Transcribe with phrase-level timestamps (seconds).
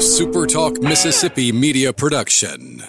[0.00, 2.82] SuperTalk Mississippi media production.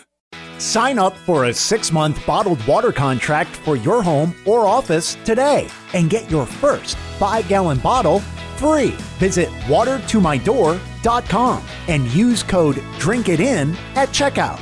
[0.60, 5.68] Sign up for a six month bottled water contract for your home or office today
[5.94, 8.22] and get your first five gallon bottle
[8.56, 8.92] free.
[9.20, 14.62] Visit watertomydoor.com and use code DRINKITIN at checkout.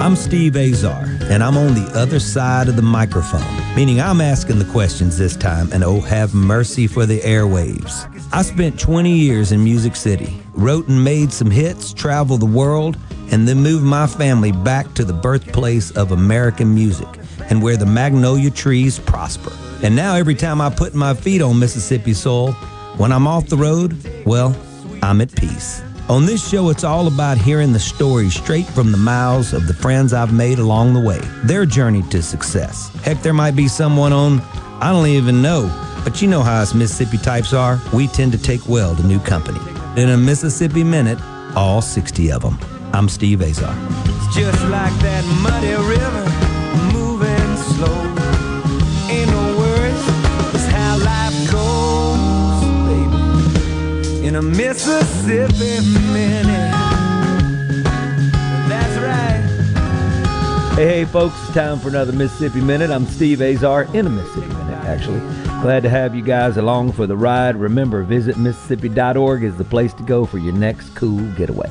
[0.00, 4.58] I'm Steve Azar, and I'm on the other side of the microphone, meaning I'm asking
[4.58, 8.15] the questions this time, and oh, have mercy for the airwaves.
[8.36, 12.98] I spent 20 years in Music City, wrote and made some hits, traveled the world,
[13.30, 17.08] and then moved my family back to the birthplace of American music
[17.48, 19.50] and where the magnolia trees prosper.
[19.82, 22.52] And now, every time I put my feet on Mississippi soil,
[22.98, 23.96] when I'm off the road,
[24.26, 24.54] well,
[25.02, 25.82] I'm at peace.
[26.10, 29.72] On this show, it's all about hearing the stories straight from the mouths of the
[29.72, 32.94] friends I've made along the way, their journey to success.
[32.96, 34.42] Heck, there might be someone on,
[34.82, 35.70] I don't even know,
[36.06, 37.80] but you know how us Mississippi types are.
[37.92, 39.58] We tend to take well to new company.
[40.00, 41.18] In a Mississippi Minute,
[41.56, 42.56] all 60 of them.
[42.92, 43.74] I'm Steve Azar.
[44.04, 46.24] It's just like that muddy river
[46.96, 47.98] moving slow.
[49.10, 50.04] Ain't no worries,
[50.54, 54.28] it's how life goes, baby.
[54.28, 55.80] In a Mississippi
[56.12, 56.70] Minute.
[58.68, 59.42] That's right.
[60.76, 62.90] Hey, hey, folks, it's time for another Mississippi Minute.
[62.90, 65.25] I'm Steve Azar in a Mississippi Minute, actually.
[65.62, 67.56] Glad to have you guys along for the ride.
[67.56, 71.68] Remember, visit Mississippi.org is the place to go for your next cool getaway.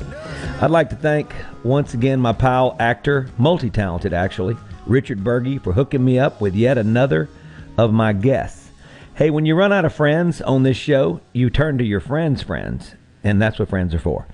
[0.60, 1.32] I'd like to thank
[1.64, 6.54] once again my pal, actor, multi talented actually, Richard Burgi, for hooking me up with
[6.54, 7.30] yet another
[7.78, 8.70] of my guests.
[9.14, 12.42] Hey, when you run out of friends on this show, you turn to your friends'
[12.42, 14.26] friends, and that's what friends are for.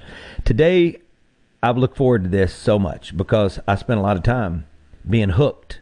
[0.45, 1.01] Today,
[1.63, 4.67] I've looked forward to this so much because I spent a lot of time
[5.09, 5.82] being hooked.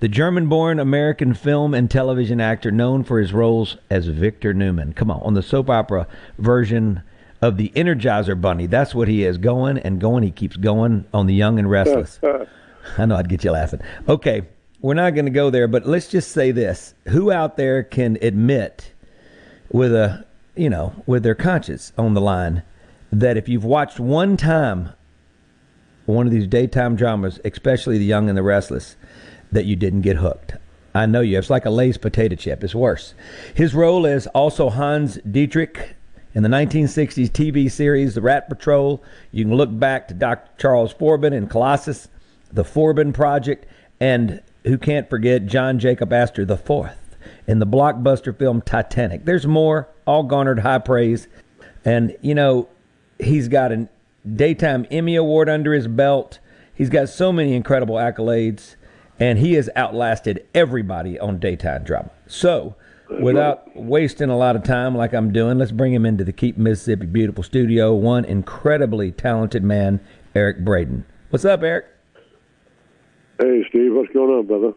[0.00, 4.92] The German born American film and television actor known for his roles as Victor Newman.
[4.92, 6.06] Come on, on the soap opera
[6.38, 7.02] version
[7.40, 8.66] of the Energizer Bunny.
[8.66, 10.24] That's what he is going and going.
[10.24, 12.18] He keeps going on the Young and Restless.
[12.98, 13.80] I know I'd get you laughing.
[14.08, 14.42] Okay,
[14.80, 18.18] we're not going to go there, but let's just say this: Who out there can
[18.20, 18.92] admit,
[19.70, 22.62] with a you know, with their conscience on the line,
[23.10, 24.90] that if you've watched one time
[26.06, 28.96] one of these daytime dramas, especially The Young and the Restless,
[29.52, 30.54] that you didn't get hooked?
[30.94, 31.38] I know you.
[31.38, 32.62] It's like a Lay's potato chip.
[32.62, 33.14] It's worse.
[33.54, 35.96] His role as also Hans Dietrich
[36.34, 39.02] in the 1960s TV series The Rat Patrol.
[39.32, 40.50] You can look back to Dr.
[40.56, 42.08] Charles Forbin in Colossus,
[42.52, 43.66] The Forbin Project,
[44.00, 46.90] and who can't forget John Jacob Astor IV
[47.46, 49.24] in the blockbuster film Titanic.
[49.24, 51.28] There's more, all garnered high praise.
[51.84, 52.68] And, you know,
[53.18, 53.88] he's got a
[54.30, 56.38] Daytime Emmy Award under his belt.
[56.74, 58.76] He's got so many incredible accolades,
[59.18, 62.10] and he has outlasted everybody on daytime drama.
[62.26, 62.74] So,
[63.20, 66.56] without wasting a lot of time like I'm doing, let's bring him into the Keep
[66.58, 67.94] Mississippi Beautiful studio.
[67.94, 70.00] One incredibly talented man,
[70.34, 71.04] Eric Braeden.
[71.30, 71.86] What's up, Eric?
[73.38, 74.72] Hey, Steve, what's going on, brother?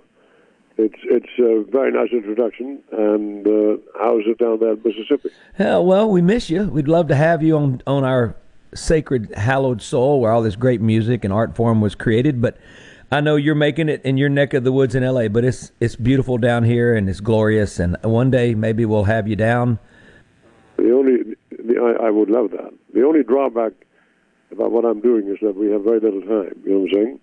[0.79, 2.83] It's it's a very nice introduction.
[2.91, 5.29] And uh, how's it down there in Mississippi?
[5.57, 6.63] Uh, well, we miss you.
[6.65, 8.35] We'd love to have you on on our
[8.75, 12.41] sacred, hallowed soul where all this great music and art form was created.
[12.41, 12.57] But
[13.09, 15.29] I know you're making it in your neck of the woods in LA.
[15.29, 17.79] But it's it's beautiful down here and it's glorious.
[17.79, 19.79] And one day maybe we'll have you down.
[20.77, 22.73] The only the, I, I would love that.
[22.93, 23.73] The only drawback
[24.51, 26.61] about what I'm doing is that we have very little time.
[26.65, 27.19] You know what I'm saying?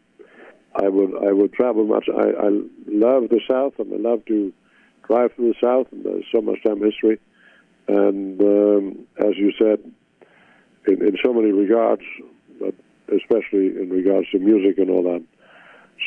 [0.77, 2.09] I would I would travel much.
[2.09, 2.49] I, I
[2.87, 4.53] love the South, and I love to
[5.07, 7.21] drive through the South, and there's so much time history.
[7.87, 9.79] And um, as you said,
[10.87, 12.03] in, in so many regards,
[12.59, 12.75] but
[13.15, 15.23] especially in regards to music and all that.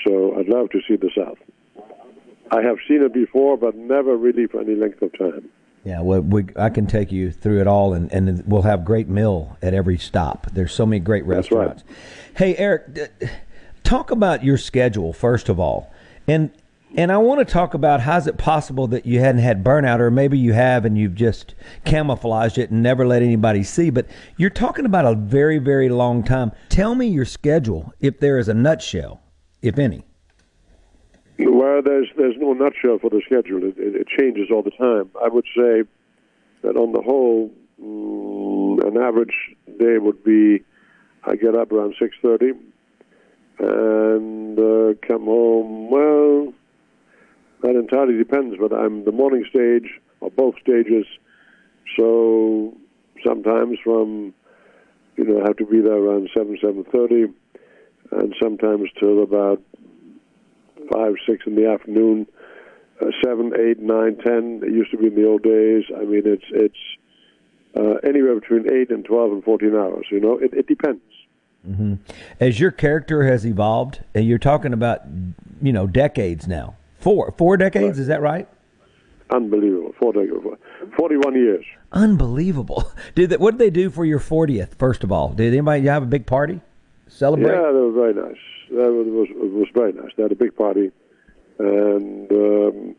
[0.06, 1.38] So I'd love to see the South.
[2.52, 5.50] I have seen it before, but never really for any length of time.
[5.84, 9.08] Yeah, well, we, I can take you through it all, and, and we'll have great
[9.08, 10.48] meal at every stop.
[10.52, 11.84] There's so many great restaurants.
[12.36, 13.28] Hey, Eric, d-
[13.84, 15.92] talk about your schedule first of all,
[16.28, 16.52] and
[16.96, 20.10] and I want to talk about how's it possible that you hadn't had burnout, or
[20.10, 21.54] maybe you have and you've just
[21.86, 23.90] camouflaged it and never let anybody see.
[23.90, 26.52] But you're talking about a very very long time.
[26.70, 29.22] Tell me your schedule, if there is a nutshell,
[29.68, 30.04] if any.
[31.40, 33.64] Well, there's there's no nutshell for the schedule.
[33.64, 35.12] It, it, it changes all the time.
[35.24, 35.84] I would say
[36.64, 39.36] that on the whole, mm, an average
[39.78, 40.64] day would be
[41.24, 42.54] I get up around six thirty
[43.60, 45.90] and uh, come home.
[45.90, 46.54] Well,
[47.64, 51.06] that entirely depends, but I'm the morning stage or both stages,
[51.98, 52.76] so
[53.26, 54.34] sometimes from
[55.18, 57.26] you know I have to be there around seven seven thirty,
[58.12, 59.62] and sometimes till about
[60.92, 62.28] five six in the afternoon.
[63.00, 64.62] Uh, seven, eight, nine, ten.
[64.64, 65.84] It used to be in the old days.
[65.96, 66.76] I mean, it's it's
[67.78, 70.08] uh, anywhere between eight and twelve and fourteen hours.
[70.12, 71.02] You know, it, it depends.
[71.68, 71.96] Mm-hmm.
[72.40, 75.02] As your character has evolved, and you're talking about,
[75.62, 76.76] you know, decades now.
[77.00, 78.02] Four, four decades, right.
[78.02, 78.48] is that right?
[79.30, 79.94] Unbelievable.
[80.00, 80.34] Four decades,
[80.98, 81.66] Forty-one years.
[81.92, 82.92] Unbelievable.
[83.16, 84.76] Did that, what did they do for your fortieth?
[84.80, 86.62] First of all, did anybody have a big party?
[87.10, 87.52] Celebrate?
[87.52, 88.42] Yeah, that was very nice.
[88.70, 90.12] That was was, was very nice.
[90.16, 90.92] They had a big party,
[91.60, 92.96] and um,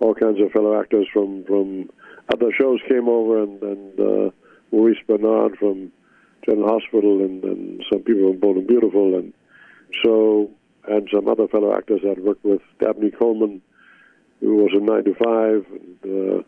[0.00, 1.90] all kinds of fellow actors from from
[2.32, 4.30] other shows came over, and, and uh,
[4.70, 5.90] Maurice Benard from
[6.48, 9.32] General Hospital, and, and some people from Bold and Beautiful, and
[10.04, 10.50] so
[10.86, 13.60] and some other fellow actors I'd worked with, Dabney Coleman,
[14.40, 16.42] who was in '95, and uh,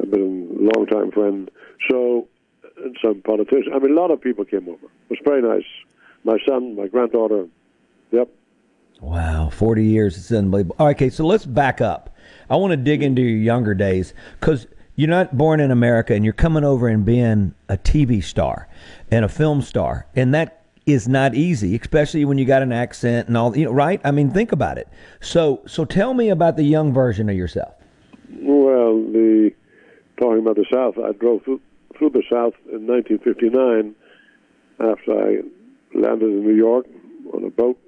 [0.00, 1.50] I've been a long time friend.
[1.90, 2.26] So,
[2.82, 3.68] and some politicians.
[3.74, 4.86] I mean, a lot of people came over.
[4.86, 5.66] It was very nice.
[6.28, 7.48] My son, my granddaughter.
[8.12, 8.28] Yep.
[9.00, 10.18] Wow, 40 years.
[10.18, 10.76] It's unbelievable.
[10.78, 12.14] All right, okay, so let's back up.
[12.50, 16.26] I want to dig into your younger days because you're not born in America and
[16.26, 18.68] you're coming over and being a TV star
[19.10, 20.06] and a film star.
[20.14, 23.72] And that is not easy, especially when you got an accent and all, you know,
[23.72, 23.98] right?
[24.04, 24.86] I mean, think about it.
[25.22, 27.72] So, so tell me about the young version of yourself.
[28.42, 29.50] Well, the
[30.20, 31.62] talking about the South, I drove through,
[31.96, 33.94] through the South in 1959
[34.78, 35.57] after I
[35.98, 36.86] landed in New York
[37.32, 37.78] on a boat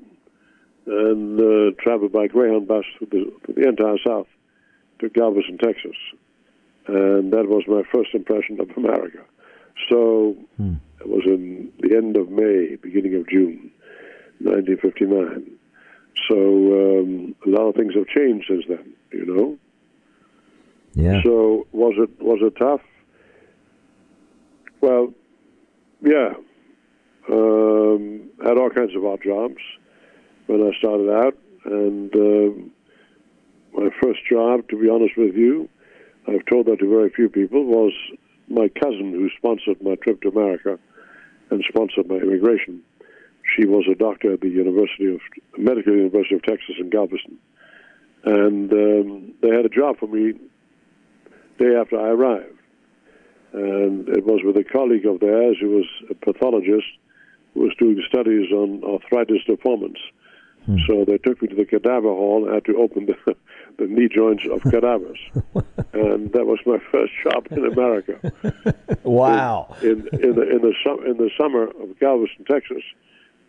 [0.87, 4.27] and uh, traveled by Greyhound bus through the, through the entire South
[5.01, 5.97] to Galveston, Texas.
[6.87, 9.21] And that was my first impression of America.
[9.89, 10.75] So hmm.
[11.01, 13.71] it was in the end of May, beginning of June,
[14.41, 15.51] 1959.
[16.29, 19.59] So um, a lot of things have changed since then, you know.
[20.95, 21.23] Yeah.
[21.23, 22.81] So was it was it tough?
[24.81, 25.12] Well,
[26.03, 26.35] yeah.
[27.90, 29.60] Um, had all kinds of odd jobs
[30.46, 32.70] when I started out, and um,
[33.72, 35.69] my first job, to be honest with you,
[36.26, 37.92] I've told that to very few people, was
[38.48, 40.78] my cousin who sponsored my trip to America
[41.50, 42.82] and sponsored my immigration.
[43.56, 45.20] She was a doctor at the University of
[45.58, 47.38] Medical University of Texas in Galveston,
[48.25, 50.34] and um, they had a job for me
[51.58, 52.56] day after I arrived.
[53.52, 56.87] And it was with a colleague of theirs who was a pathologist
[57.55, 59.99] was doing studies on arthritis deformans.
[60.67, 60.76] Hmm.
[60.87, 63.17] So they took me to the cadaver hall and had to open the,
[63.79, 65.19] the knee joints of cadavers.
[65.93, 68.20] and that was my first job in America.
[69.02, 69.75] wow.
[69.82, 70.75] In, in, in, the, in, the,
[71.06, 72.82] in the summer of Galveston, Texas,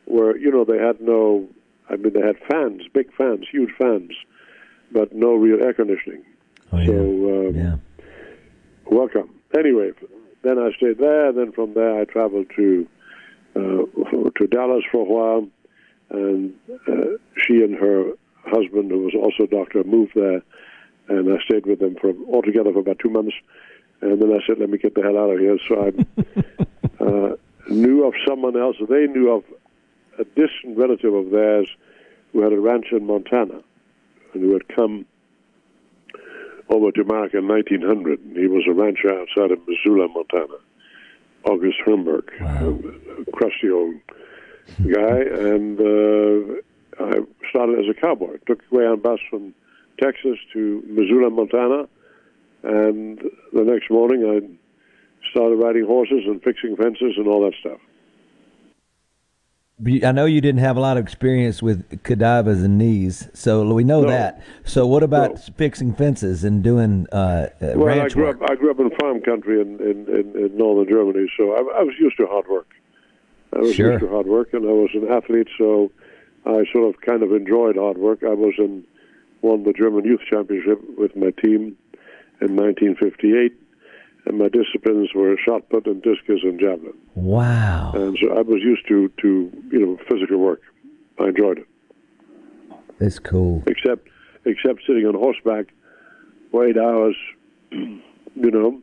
[0.06, 1.48] where, you know, they had no,
[1.90, 4.12] I mean, they had fans, big fans, huge fans,
[4.92, 6.24] but no real air conditioning.
[6.74, 6.86] Oh, yeah.
[6.86, 7.76] So, um, yeah
[8.92, 9.30] welcome.
[9.58, 9.92] Anyway,
[10.44, 11.32] then I stayed there.
[11.32, 12.88] Then from there, I traveled to
[13.54, 15.48] to Dallas for a while,
[16.10, 16.54] and
[16.88, 18.14] uh, she and her
[18.46, 20.42] husband, who was also a doctor, moved there,
[21.10, 23.36] and I stayed with them for altogether for about two months.
[24.02, 27.36] And then I said, "Let me get the hell out of here." So I uh,
[27.70, 28.78] knew of someone else.
[28.90, 29.44] They knew of
[30.18, 31.68] a distant relative of theirs
[32.32, 33.62] who had a ranch in Montana,
[34.34, 35.06] and who had come
[36.70, 38.20] over to America in 1900.
[38.34, 40.58] He was a rancher outside of Missoula, Montana.
[41.46, 42.80] August Hermberg, wow.
[43.20, 43.96] a crusty old
[44.78, 46.56] guy, and uh,
[47.00, 48.38] I started as a cowboy.
[48.48, 49.54] Took a Greyhound bus from
[50.00, 51.88] Texas to Missoula, Montana,
[52.64, 53.20] and
[53.54, 57.80] the next morning I started riding horses and fixing fences and all that stuff.
[60.04, 63.84] I know you didn't have a lot of experience with cadavers and knees, so we
[63.84, 64.10] know no.
[64.10, 64.44] that.
[64.64, 65.42] So, what about no.
[65.58, 68.42] fixing fences and doing uh, uh well, ranch I grew work?
[68.42, 68.52] up.
[68.52, 71.84] I grew up in farm country in in, in, in northern Germany, so I, I,
[71.84, 72.70] was used to hard work.
[73.56, 73.94] I was sure.
[73.94, 75.92] used to hard work, and I was an athlete, so
[76.46, 78.24] I sort of kind of enjoyed hard work.
[78.24, 78.84] I was in
[79.42, 81.76] won the German Youth Championship with my team
[82.40, 83.54] in 1958
[84.26, 86.94] and my disciplines were shot put and discus and javelin.
[87.16, 87.92] Wow!
[87.94, 90.62] And so I was used to to you know physical work.
[91.20, 91.68] I enjoyed it.
[93.00, 93.64] That's cool.
[93.68, 94.08] Except
[94.46, 95.68] except sitting on horseback
[96.52, 97.16] for eight hours,
[97.72, 98.02] you
[98.36, 98.82] know,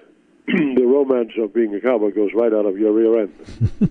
[0.46, 3.90] the romance of being a cowboy goes right out of your rear end.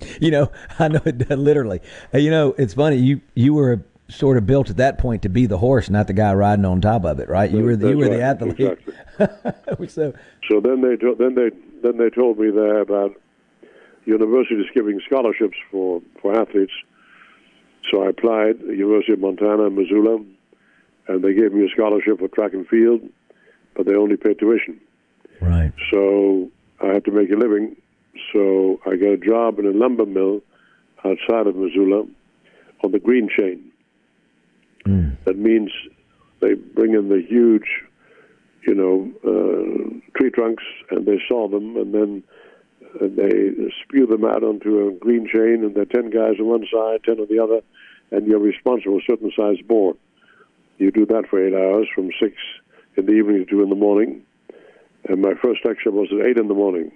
[0.20, 1.80] you know, I know it literally.
[2.12, 2.96] You know, it's funny.
[2.96, 6.12] You you were sort of built at that point to be the horse, not the
[6.12, 7.50] guy riding on top of it, right?
[7.50, 8.16] You were the, you were right.
[8.16, 8.60] the athlete.
[9.18, 9.88] Exactly.
[9.88, 10.12] so,
[10.50, 11.50] so then they then they
[11.82, 13.14] then they told me there about
[14.04, 16.72] universities giving scholarships for for athletes.
[17.90, 20.22] So I applied the University of Montana in Missoula,
[21.08, 23.00] and they gave me a scholarship for track and field,
[23.74, 24.80] but they only paid tuition.
[25.40, 25.72] Right.
[25.90, 26.50] So
[26.82, 27.76] I had to make a living.
[28.32, 30.40] So I got a job in a lumber mill
[31.04, 32.04] outside of Missoula
[32.84, 33.69] on the green chain.
[34.90, 35.24] Mm.
[35.24, 35.70] That means
[36.40, 37.66] they bring in the huge
[38.66, 42.22] you know, uh, tree trunks, and they saw them, and then
[42.96, 46.46] uh, they spew them out onto a green chain, and there are 10 guys on
[46.46, 47.60] one side, 10 on the other,
[48.10, 49.96] and you're responsible for a certain size board.
[50.78, 52.32] You do that for eight hours from 6
[52.96, 54.22] in the evening to 2 in the morning.
[55.08, 56.92] And my first lecture was at 8 in the morning.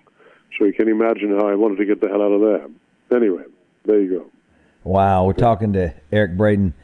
[0.59, 3.19] So you can imagine how I wanted to get the hell out of there.
[3.19, 3.45] Anyway,
[3.85, 4.31] there you go.
[4.85, 6.75] Wow, we're talking to Eric Braeden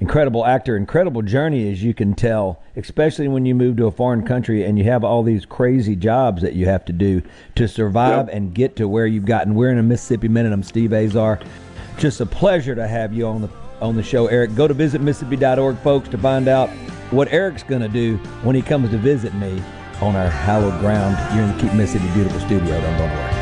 [0.00, 4.26] incredible actor, incredible journey, as you can tell, especially when you move to a foreign
[4.26, 7.22] country and you have all these crazy jobs that you have to do
[7.54, 8.34] to survive yep.
[8.34, 9.54] and get to where you've gotten.
[9.54, 10.52] We're in a Mississippi Minute.
[10.52, 11.40] I'm Steve Azar.
[11.98, 13.48] Just a pleasure to have you on the
[13.80, 14.54] on the show, Eric.
[14.54, 16.70] Go to visitmississippi.org, folks, to find out
[17.10, 19.62] what Eric's going to do when he comes to visit me
[20.00, 22.80] on our hallowed ground You're in the Keep Mississippi Beautiful studio.
[22.80, 23.35] Don't go away.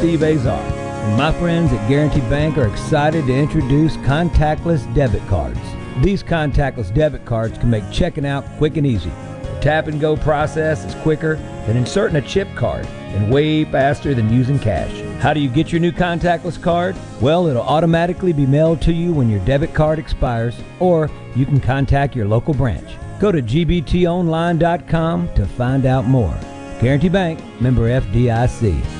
[0.00, 5.60] Steve Azar, and my friends at Guarantee Bank are excited to introduce contactless debit cards.
[6.00, 9.10] These contactless debit cards can make checking out quick and easy.
[9.10, 14.14] The tap and go process is quicker than inserting a chip card and way faster
[14.14, 14.90] than using cash.
[15.20, 16.96] How do you get your new contactless card?
[17.20, 21.60] Well, it'll automatically be mailed to you when your debit card expires, or you can
[21.60, 22.90] contact your local branch.
[23.20, 26.40] Go to gbtonline.com to find out more.
[26.80, 28.99] Guarantee Bank, member FDIC.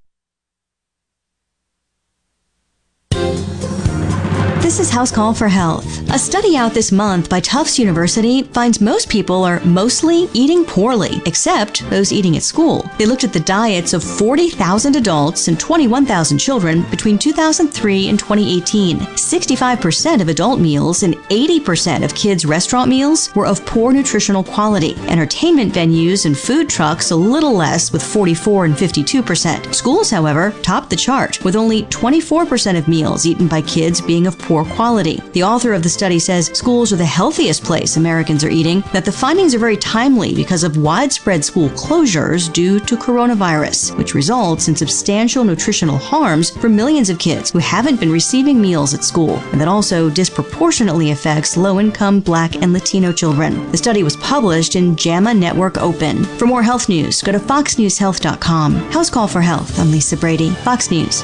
[4.81, 5.83] This is House Call for Health.
[6.13, 11.23] A study out this month by Tufts University finds most people are mostly eating poorly,
[11.25, 12.87] except those eating at school.
[12.99, 18.99] They looked at the diets of 40,000 adults and 21,000 children between 2003 and 2018.
[18.99, 24.93] 65% of adult meals and 80% of kids' restaurant meals were of poor nutritional quality.
[25.07, 29.73] Entertainment venues and food trucks a little less with 44 and 52%.
[29.73, 34.37] Schools, however, topped the chart with only 24% of meals eaten by kids being of
[34.37, 35.21] poor poor quality.
[35.31, 39.05] The author of the study says schools are the healthiest place Americans are eating, that
[39.05, 44.67] the findings are very timely because of widespread school closures due to coronavirus, which results
[44.67, 49.37] in substantial nutritional harms for millions of kids who haven't been receiving meals at school,
[49.53, 53.71] and that also disproportionately affects low income Black and Latino children.
[53.71, 56.25] The study was published in JAMA Network Open.
[56.37, 58.75] For more health news, go to foxnewshealth.com.
[58.91, 59.79] House Call for Health.
[59.79, 61.23] I'm Lisa Brady, Fox News.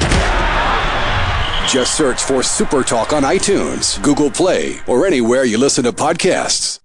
[1.71, 6.79] Just search for Super Talk on iTunes, Google Play, or anywhere you listen to podcasts.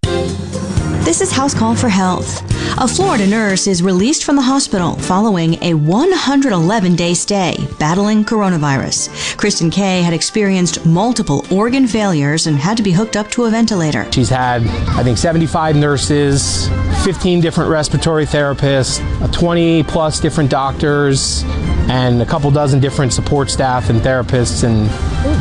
[1.04, 2.40] This is House Call for Health.
[2.80, 9.36] A Florida nurse is released from the hospital following a 111 day stay battling coronavirus.
[9.36, 13.50] Kristen Kay had experienced multiple organ failures and had to be hooked up to a
[13.50, 14.06] ventilator.
[14.12, 16.68] She's had, I think, 75 nurses,
[17.02, 19.02] 15 different respiratory therapists,
[19.32, 21.42] 20 plus different doctors,
[21.88, 24.88] and a couple dozen different support staff and therapists, and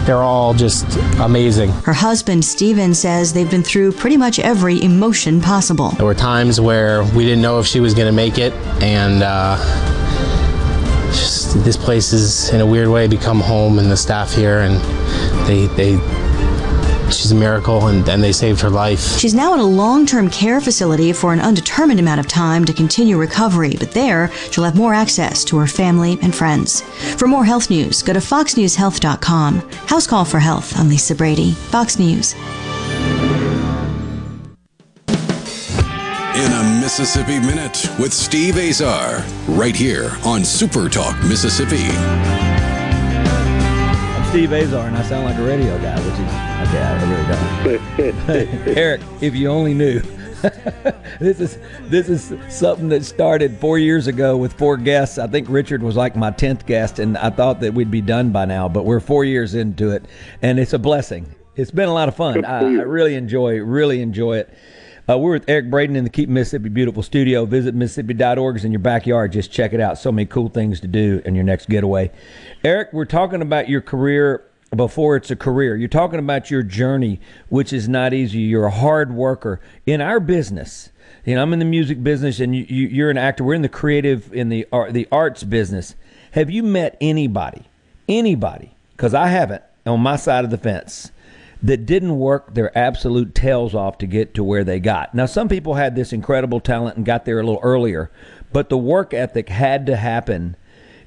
[0.05, 0.85] they're all just
[1.19, 1.71] amazing.
[1.71, 5.89] Her husband, Steven, says they've been through pretty much every emotion possible.
[5.91, 9.23] There were times where we didn't know if she was going to make it, and
[9.23, 9.57] uh,
[11.07, 14.75] just, this place has, in a weird way, become home, and the staff here, and
[15.47, 15.97] they, they
[17.11, 19.17] she's a miracle and, and they saved her life.
[19.17, 22.73] She's now in a long term care facility for an undetermined amount of time to
[22.73, 26.81] continue recovery, but there she'll have more access to her family and friends.
[27.17, 29.59] For more health news, go to foxnewshealth.com.
[29.87, 30.77] House Call for Health.
[30.77, 32.33] I'm Lisa Brady, Fox News.
[36.35, 41.87] In a Mississippi Minute with Steve Azar, right here on Super Talk Mississippi.
[44.15, 46.81] I'm Steve Azar, and I sound like a radio guy, which is okay.
[46.81, 47.69] I
[47.99, 48.77] really don't.
[48.77, 50.01] Eric, if you only knew.
[51.19, 55.17] this is this is something that started four years ago with four guests.
[55.17, 58.31] I think Richard was like my tenth guest, and I thought that we'd be done
[58.31, 58.69] by now.
[58.69, 60.05] But we're four years into it,
[60.41, 61.33] and it's a blessing.
[61.55, 62.45] It's been a lot of fun.
[62.45, 64.53] I, I really enjoy really enjoy it.
[65.07, 67.45] Uh, we're with Eric Braeden in the Keep Mississippi Beautiful studio.
[67.45, 68.55] Visit Mississippi.org.
[68.55, 69.31] It's in your backyard.
[69.31, 69.99] Just check it out.
[69.99, 72.11] So many cool things to do in your next getaway.
[72.63, 74.43] Eric, we're talking about your career
[74.75, 75.75] before it's a career.
[75.75, 77.19] You're talking about your journey,
[77.49, 78.39] which is not easy.
[78.39, 79.59] You're a hard worker.
[79.85, 80.89] In our business,
[81.25, 83.43] you know, I'm in the music business, and you, you, you're an actor.
[83.43, 85.95] We're in the creative, in the art, the arts business.
[86.31, 87.63] Have you met anybody,
[88.07, 88.75] anybody?
[88.95, 91.11] Because I haven't on my side of the fence
[91.63, 95.15] that didn't work their absolute tails off to get to where they got.
[95.15, 98.11] Now, some people had this incredible talent and got there a little earlier,
[98.51, 100.55] but the work ethic had to happen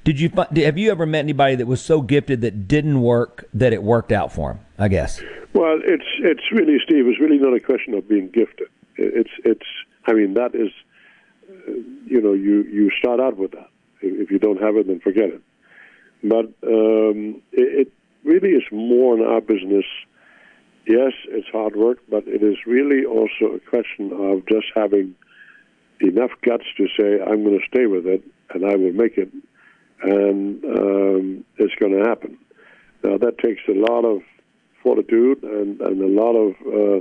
[0.09, 0.31] did you
[0.65, 4.11] have you ever met anybody that was so gifted that didn't work that it worked
[4.11, 4.61] out for him?
[4.79, 5.21] I guess.
[5.53, 7.07] Well, it's it's really Steve.
[7.07, 8.69] It's really not a question of being gifted.
[8.97, 9.67] It's it's.
[10.07, 10.71] I mean, that is,
[11.51, 11.73] uh,
[12.07, 13.69] you know, you you start out with that.
[14.01, 15.43] If you don't have it, then forget it.
[16.25, 17.93] But um, it, it
[18.25, 19.85] really is more in our business.
[20.87, 25.15] Yes, it's hard work, but it is really also a question of just having
[26.01, 28.23] enough guts to say, "I'm going to stay with it,
[28.55, 29.29] and I will make it."
[30.03, 32.39] And um, it's going to happen.
[33.03, 34.23] Now that takes a lot of
[34.83, 37.01] fortitude and, and a lot of uh,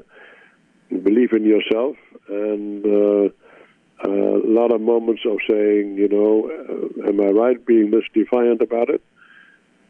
[1.04, 1.96] belief in yourself
[2.28, 3.30] and uh,
[4.04, 8.62] a lot of moments of saying, you know, uh, am I right being this defiant
[8.62, 9.02] about it,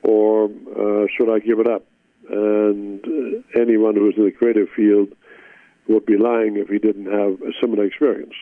[0.03, 1.85] or uh, should I give it up?
[2.29, 5.09] And uh, anyone who's in the creative field
[5.87, 8.33] would be lying if he didn't have a similar experience,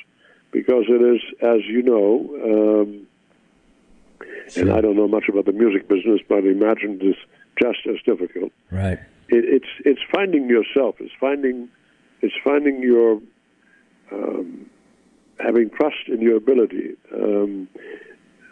[0.51, 2.81] because it is, as you know.
[2.83, 3.07] Um.
[4.55, 7.19] And I don't know much about the music business, but I imagine it's
[7.61, 8.51] just as difficult.
[8.71, 8.99] Right.
[9.29, 10.95] It, it's it's finding yourself.
[10.99, 11.69] It's finding
[12.21, 13.21] it's finding your
[14.11, 14.69] um,
[15.39, 17.67] having trust in your ability, um,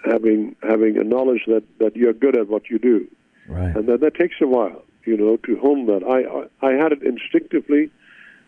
[0.06, 3.08] having having a knowledge that, that you're good at what you do,
[3.48, 3.76] right.
[3.76, 6.04] and that that takes a while, you know, to hone that.
[6.04, 7.92] I I, I had it instinctively,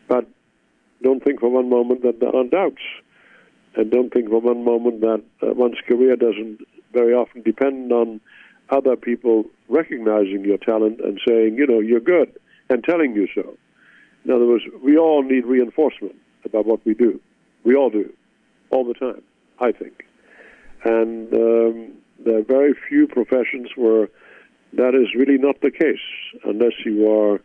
[0.07, 0.27] but
[1.03, 2.81] don't think for one moment that there are doubts,
[3.75, 6.59] and don't think for one moment that uh, one's career doesn't
[6.95, 8.21] very often depend on
[8.69, 12.29] other people recognizing your talent and saying, you know, you're good
[12.69, 13.57] and telling you so.
[14.23, 17.19] In other words, we all need reinforcement about what we do.
[17.63, 18.11] We all do,
[18.71, 19.21] all the time,
[19.59, 20.05] I think.
[20.83, 21.91] And um,
[22.23, 24.07] there are very few professions where
[24.73, 26.05] that is really not the case,
[26.43, 27.35] unless you are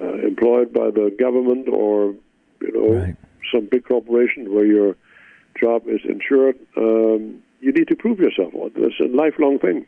[0.00, 2.14] uh, employed by the government or,
[2.60, 3.16] you know, right.
[3.52, 4.96] some big corporation where your
[5.60, 6.58] job is insured.
[6.76, 8.52] Um, you need to prove yourself.
[8.54, 9.86] It's a lifelong thing,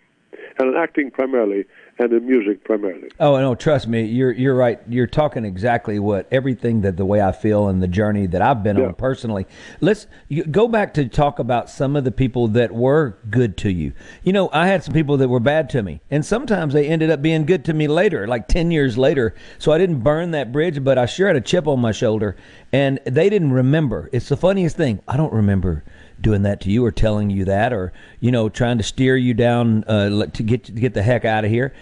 [0.59, 1.65] and in acting primarily,
[1.99, 3.09] and in music primarily.
[3.19, 4.81] Oh no, trust me, you're you're right.
[4.89, 8.63] You're talking exactly what everything that the way I feel and the journey that I've
[8.63, 8.87] been yeah.
[8.87, 9.47] on personally.
[9.81, 10.07] Let's
[10.51, 13.93] go back to talk about some of the people that were good to you.
[14.23, 17.11] You know, I had some people that were bad to me, and sometimes they ended
[17.11, 19.35] up being good to me later, like ten years later.
[19.59, 22.37] So I didn't burn that bridge, but I sure had a chip on my shoulder,
[22.73, 24.11] and they didn't remember.
[24.13, 25.01] It's the funniest thing.
[25.09, 25.85] I don't remember
[26.21, 29.35] doing that to you or telling you that or you know trying to steer you
[29.35, 31.75] down uh, to get to get the heck out of here.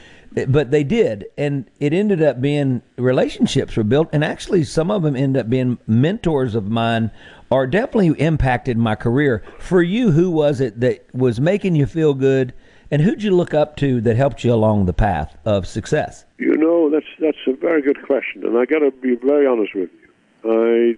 [0.49, 1.27] But they did.
[1.38, 4.09] And it ended up being relationships were built.
[4.12, 7.12] And actually some of them ended up being mentors of mine
[7.51, 9.44] or definitely impacted my career.
[9.61, 12.53] For you who was it that was making you feel good?
[12.90, 16.25] And who'd you look up to that helped you along the path of success?
[16.38, 18.44] You know that's that's a very good question.
[18.44, 20.11] And i got to be very honest with you.
[20.44, 20.97] I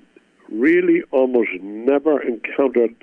[0.49, 2.95] really almost never encountered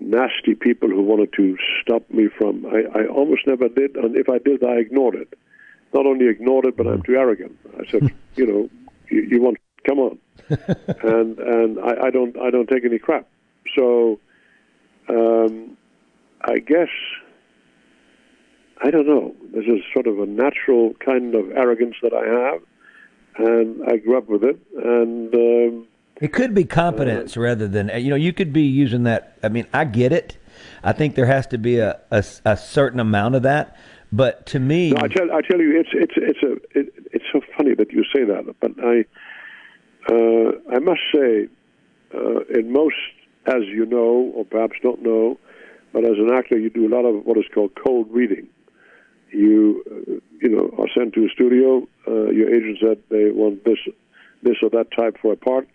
[0.00, 2.66] nasty people who wanted to stop me from.
[2.66, 5.34] I, I almost never did, and if I did, I ignored it.
[5.94, 7.58] Not only ignored it, but I'm too arrogant.
[7.78, 8.70] I said, you know,
[9.10, 13.26] you, you want, come on, and and I, I don't I don't take any crap.
[13.76, 14.20] So,
[15.08, 15.76] um,
[16.42, 16.90] I guess
[18.82, 19.34] I don't know.
[19.52, 22.62] This is sort of a natural kind of arrogance that I have,
[23.38, 25.34] and I grew up with it, and.
[25.34, 25.88] Um,
[26.20, 29.36] it could be competence uh, rather than you know you could be using that.
[29.42, 30.38] I mean, I get it.
[30.82, 33.76] I think there has to be a, a, a certain amount of that.
[34.12, 37.24] But to me, no, I tell I tell you, it's it's it's a it, it's
[37.32, 38.54] so funny that you say that.
[38.60, 39.04] But I
[40.10, 41.48] uh, I must say,
[42.14, 42.94] uh, in most,
[43.46, 45.38] as you know, or perhaps don't know,
[45.92, 48.48] but as an actor, you do a lot of what is called cold reading.
[49.32, 51.86] You uh, you know are sent to a studio.
[52.08, 53.78] Uh, your agent said they want this
[54.42, 55.68] this or that type for a part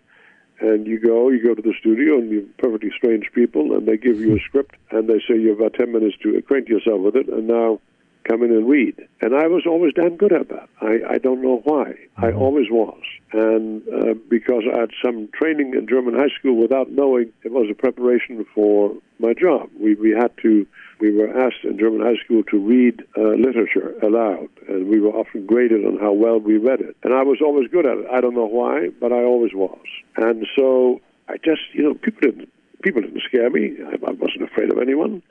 [0.62, 3.96] and you go, you go to the studio, and you're perfectly strange people, and they
[3.96, 7.00] give you a script, and they say you have about 10 minutes to acquaint yourself
[7.00, 7.80] with it, and now
[8.24, 8.96] come in and read.
[9.20, 10.68] And I was always damn good at that.
[10.80, 11.94] I, I don't know why.
[12.16, 13.02] I always was.
[13.32, 17.68] And uh, because I had some training in German high school without knowing it was
[17.70, 19.70] a preparation for my job.
[19.80, 20.66] We, we had to,
[21.00, 25.10] we were asked in German high school to read uh, literature aloud, and we were
[25.10, 26.96] often graded on how well we read it.
[27.02, 28.06] And I was always good at it.
[28.12, 29.84] I don't know why, but I always was.
[30.16, 33.76] And so I just, you know, people didn't, people didn't scare me.
[33.86, 35.22] I, I wasn't afraid of anyone.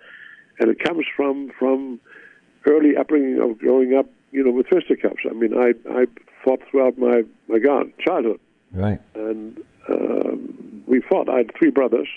[0.59, 1.99] And it comes from, from,
[2.65, 5.23] early upbringing of growing up, you know, with fisticuffs.
[5.29, 6.05] I mean, I I
[6.43, 8.39] fought throughout my my God, childhood,
[8.71, 8.99] Right.
[9.15, 11.29] and um, we fought.
[11.29, 12.07] I had three brothers,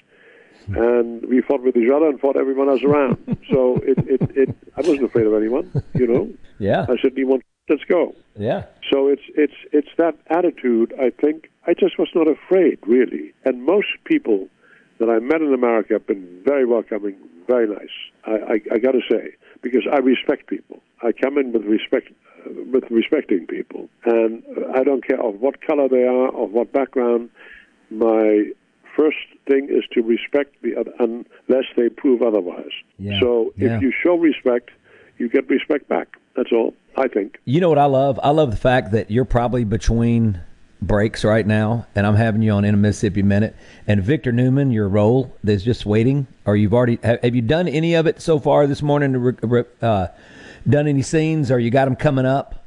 [0.68, 3.16] and we fought with each other and fought everyone else around.
[3.50, 6.30] so it, it it I wasn't afraid of anyone, you know.
[6.60, 6.86] Yeah.
[6.88, 7.42] I said, "You want?
[7.68, 8.62] Let's go." Yeah.
[8.92, 10.94] So it's it's it's that attitude.
[11.00, 13.32] I think I just was not afraid, really.
[13.44, 14.48] And most people
[14.98, 17.16] that I met in America have been very welcoming,
[17.48, 17.88] very nice.
[18.24, 20.78] I I, I got to say because I respect people.
[21.02, 22.08] I come in with respect,
[22.46, 24.42] uh, with respecting people, and
[24.78, 27.30] I don't care of what color they are, of what background.
[27.90, 28.44] My
[28.96, 29.16] first
[29.48, 32.70] thing is to respect the other, unless they prove otherwise.
[32.98, 33.18] Yeah.
[33.20, 33.76] So Yeah.
[33.76, 34.70] if you show respect,
[35.18, 36.08] you get respect back.
[36.36, 36.74] That's all.
[36.96, 37.38] I think.
[37.44, 38.20] You know what I love?
[38.22, 40.40] I love the fact that you're probably between
[40.86, 43.54] breaks right now, and I'm having you on in a Mississippi Minute.
[43.86, 47.68] And Victor Newman, your role is just waiting, or you've already have, have you done
[47.68, 49.12] any of it so far this morning?
[49.14, 50.08] To re- re- uh,
[50.68, 52.64] done any scenes, or you got them coming up?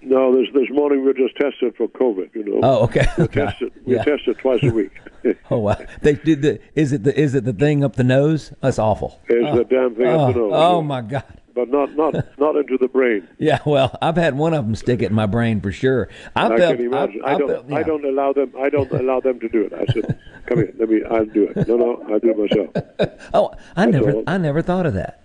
[0.00, 2.34] No, this this morning we are just tested for COVID.
[2.34, 2.60] You know.
[2.62, 3.06] Oh, okay.
[3.18, 3.72] We tested.
[3.84, 4.04] We Yeah.
[4.04, 4.92] tested twice a week.
[5.50, 5.76] Oh wow!
[6.00, 6.60] They did the.
[6.76, 7.18] Is it the?
[7.18, 8.52] Is it the thing up the nose?
[8.60, 9.20] That's awful.
[9.28, 10.52] Is the damn thing Oh, up the nose?
[10.54, 11.24] oh my God!
[11.58, 13.26] But not not not into the brain.
[13.38, 16.08] Yeah, well, I've had one of them stick it in my brain for sure.
[16.36, 16.76] I, I felt.
[16.76, 17.20] can imagine.
[17.24, 17.48] I, I don't.
[17.48, 18.52] felt- I don't allow them.
[18.60, 19.72] I don't allow them to do it.
[19.72, 20.72] I said, "Come here.
[20.78, 21.02] Let me.
[21.10, 22.06] I'll do it." No, no.
[22.08, 23.18] I'll do it myself.
[23.34, 24.24] Oh, I never, all.
[24.28, 25.20] I never thought of that.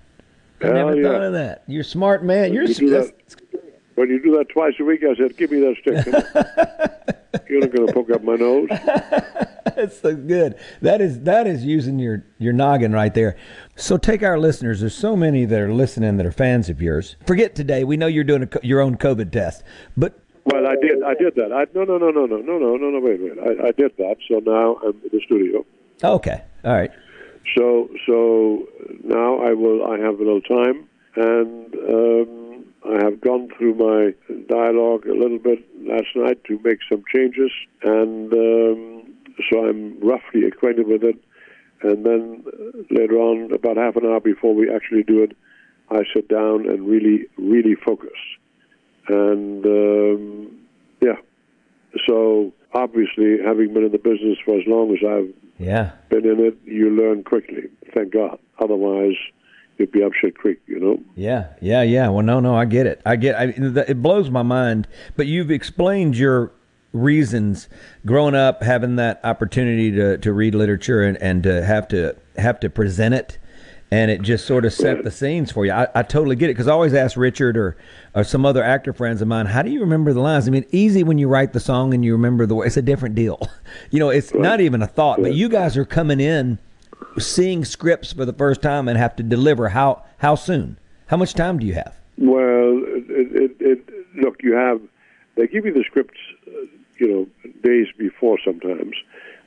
[0.61, 1.07] I Hell never yeah.
[1.07, 1.63] thought of that.
[1.67, 2.51] You're a smart man.
[2.51, 3.13] You're You do that's-
[3.93, 7.71] When you do that twice a week, I said, "Give me that stick." You're not
[7.71, 8.67] going to poke up my nose.
[10.01, 10.56] That's so good.
[10.82, 13.36] That is that is using your your noggin right there.
[13.75, 14.79] So take our listeners.
[14.79, 17.15] There's so many that are listening that are fans of yours.
[17.25, 17.84] Forget today.
[17.84, 19.63] We know you're doing a, your own COVID test,
[19.97, 21.03] but Well, I did.
[21.03, 21.51] I did that.
[21.51, 22.99] I, no, no, no, no, no, no, no, no, no.
[22.99, 23.38] Wait, wait.
[23.39, 24.15] I, I did that.
[24.27, 25.65] So now I'm in the studio.
[26.03, 26.91] okay, all right.
[27.58, 28.67] So so
[29.03, 29.86] now I will.
[29.86, 34.13] I have a little time, and um, I have gone through my
[34.49, 37.51] dialogue a little bit last night to make some changes,
[37.84, 39.02] and um,
[39.49, 41.15] so I'm roughly acquainted with it.
[41.81, 45.35] And then uh, later on, about half an hour before we actually do it,
[45.91, 48.17] I sit down and really, really focus.
[49.09, 50.57] And um,
[51.01, 51.17] yeah,
[52.07, 56.39] so obviously, having been in the business for as long as I've Yeah, been in
[56.39, 57.63] it, you learn quickly.
[57.93, 58.39] Thank God.
[58.59, 59.15] Otherwise,
[59.77, 60.99] you'd be up shit creek, you know?
[61.15, 62.07] yeah, yeah, yeah.
[62.07, 63.01] Well, no, no, I get it.
[63.05, 63.35] I get.
[63.35, 63.53] I,
[63.87, 64.87] it blows my mind.
[65.17, 66.53] But you've explained your
[66.93, 67.67] reasons
[68.06, 72.60] growing up having that opportunity to, to read literature and, and to have to have
[72.60, 73.38] to present it
[73.93, 75.71] and it just sort of set the scenes for you.
[75.71, 77.77] I, I totally get it because I always ask Richard or
[78.15, 80.47] or some other actor friends of mine, how do you remember the lines?
[80.47, 82.56] I mean, easy when you write the song and you remember the.
[82.56, 82.65] way.
[82.65, 83.39] It's a different deal.
[83.89, 85.21] You know, it's not even a thought.
[85.21, 86.60] But you guys are coming in,
[87.17, 89.69] seeing scripts for the first time and have to deliver.
[89.69, 90.77] How how soon?
[91.08, 91.95] How much time do you have?
[92.17, 94.82] Well, it, it, it, look, you have,
[95.36, 96.19] they give you the scripts,
[97.03, 97.11] you
[97.43, 98.95] know, days before sometimes,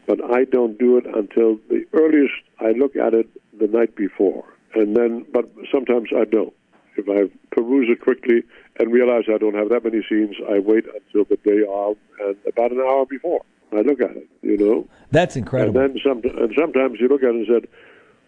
[0.07, 4.45] but I don't do it until the earliest I look at it the night before.
[4.75, 6.53] And then, but sometimes I don't.
[6.97, 8.42] If I peruse it quickly
[8.79, 12.37] and realize I don't have that many scenes, I wait until the day of and
[12.47, 13.40] about an hour before
[13.73, 14.87] I look at it, you know?
[15.11, 15.81] That's incredible.
[15.81, 17.69] And then some, and sometimes you look at it and said,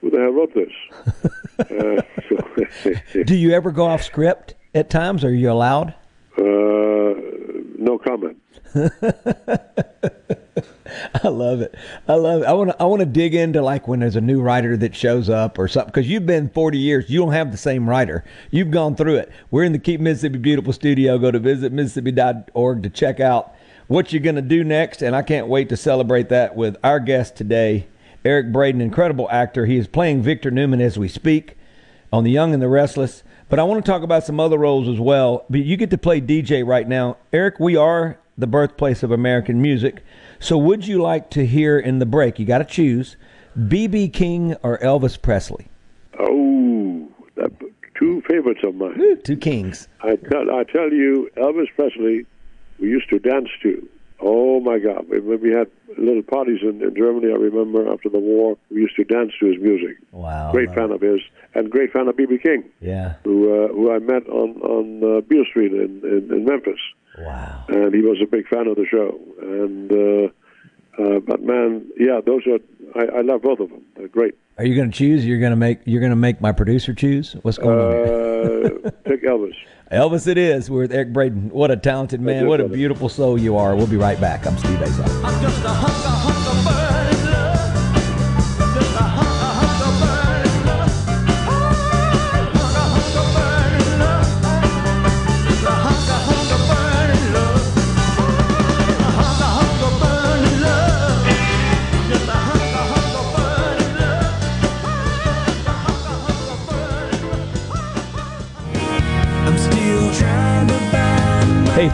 [0.00, 0.72] "Who the hell wrote this?"
[3.14, 5.22] uh, do you ever go off script at times?
[5.22, 5.94] Are you allowed?
[6.38, 7.14] uh,
[7.78, 8.36] no comment.
[11.24, 11.74] I love it.
[12.06, 12.46] I love it.
[12.46, 12.82] I want to.
[12.82, 15.68] I want to dig into like when there's a new writer that shows up or
[15.68, 17.10] something because you've been 40 years.
[17.10, 18.24] You don't have the same writer.
[18.50, 19.30] You've gone through it.
[19.50, 21.18] We're in the Keep Mississippi Beautiful studio.
[21.18, 23.54] Go to visit Mississippi.org to check out
[23.86, 25.02] what you're going to do next.
[25.02, 27.86] And I can't wait to celebrate that with our guest today,
[28.24, 29.66] Eric Braeden, incredible actor.
[29.66, 31.56] He is playing Victor Newman as we speak
[32.12, 33.22] on The Young and the Restless.
[33.48, 35.46] But I want to talk about some other roles as well.
[35.48, 37.16] But you get to play DJ right now.
[37.32, 40.02] Eric, we are the birthplace of American music.
[40.38, 43.16] So would you like to hear in the break, you got to choose,
[43.66, 44.08] B.B.
[44.08, 45.66] King or Elvis Presley?
[46.20, 47.50] Oh, that,
[47.98, 48.96] two favorites of mine.
[48.96, 49.88] Woo, two kings.
[50.02, 52.24] I tell, I tell you, Elvis Presley,
[52.78, 53.88] we used to dance to.
[54.20, 55.06] Oh my God!
[55.08, 58.96] When we had little parties in, in Germany, I remember after the war, we used
[58.96, 59.96] to dance to his music.
[60.10, 60.50] Wow.
[60.52, 61.20] Great fan of his,
[61.54, 63.14] and great fan of BB King, Yeah.
[63.24, 66.80] who uh, who I met on on uh, Beale Street in, in, in Memphis,
[67.18, 67.64] Wow.
[67.68, 69.20] and he was a big fan of the show.
[69.40, 70.28] And uh,
[71.00, 72.58] uh, but man, yeah, those are
[73.00, 73.82] I, I love both of them.
[73.96, 74.34] They're great.
[74.58, 75.24] Are you going to choose?
[75.24, 75.78] You're going to make.
[75.84, 77.36] You're going to make my producer choose.
[77.42, 77.92] What's going on?
[77.92, 78.80] Here?
[78.84, 79.54] Uh, pick Elvis.
[79.90, 80.70] Elvis, it is.
[80.70, 81.50] We're with Eric Braeden.
[81.50, 82.46] What a talented man.
[82.46, 83.74] What a beautiful soul you are.
[83.74, 84.46] We'll be right back.
[84.46, 86.37] I'm Steve Azar.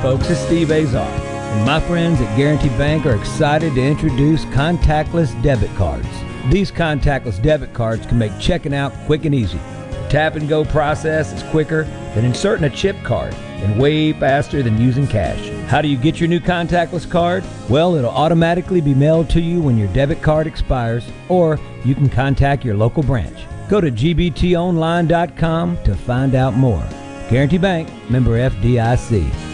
[0.05, 5.33] Folks, it's Steve Azar, and my friends at Guarantee Bank are excited to introduce contactless
[5.43, 6.07] debit cards.
[6.51, 9.57] These contactless debit cards can make checking out quick and easy.
[9.57, 14.62] The tap and go process is quicker than inserting a chip card and way faster
[14.62, 15.49] than using cash.
[15.71, 17.43] How do you get your new contactless card?
[17.71, 22.11] Well, it'll automatically be mailed to you when your debit card expires, or you can
[22.11, 23.47] contact your local branch.
[23.71, 26.87] Go to gbtonline.com to find out more.
[27.31, 29.54] Guarantee Bank, member FDIC.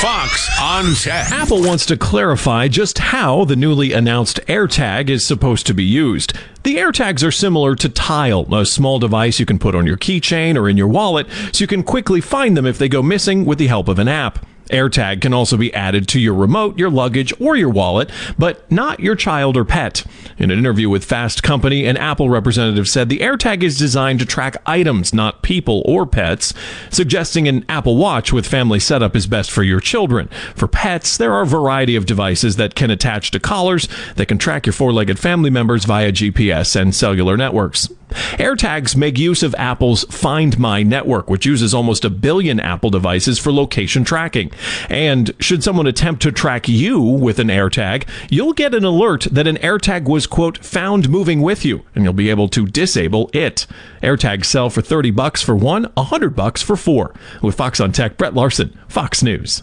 [0.00, 1.32] Fox on Tech.
[1.32, 6.34] Apple wants to clarify just how the newly announced AirTag is supposed to be used.
[6.62, 10.56] The AirTags are similar to Tile, a small device you can put on your keychain
[10.56, 13.58] or in your wallet so you can quickly find them if they go missing with
[13.58, 14.46] the help of an app.
[14.68, 19.00] AirTag can also be added to your remote, your luggage, or your wallet, but not
[19.00, 20.04] your child or pet.
[20.38, 24.26] In an interview with Fast Company, an Apple representative said the AirTag is designed to
[24.26, 26.54] track items, not people or pets,
[26.90, 30.28] suggesting an Apple Watch with family setup is best for your children.
[30.54, 34.38] For pets, there are a variety of devices that can attach to collars that can
[34.38, 37.88] track your four legged family members via GPS and cellular networks.
[38.08, 43.38] AirTags make use of Apple's Find My network, which uses almost a billion Apple devices
[43.38, 44.50] for location tracking.
[44.88, 49.46] And should someone attempt to track you with an AirTag, you'll get an alert that
[49.46, 53.66] an AirTag was, quote, found moving with you, and you'll be able to disable it.
[54.02, 57.14] AirTags sell for 30 bucks for one, 100 bucks for four.
[57.42, 59.62] With Fox on Tech, Brett Larson, Fox News.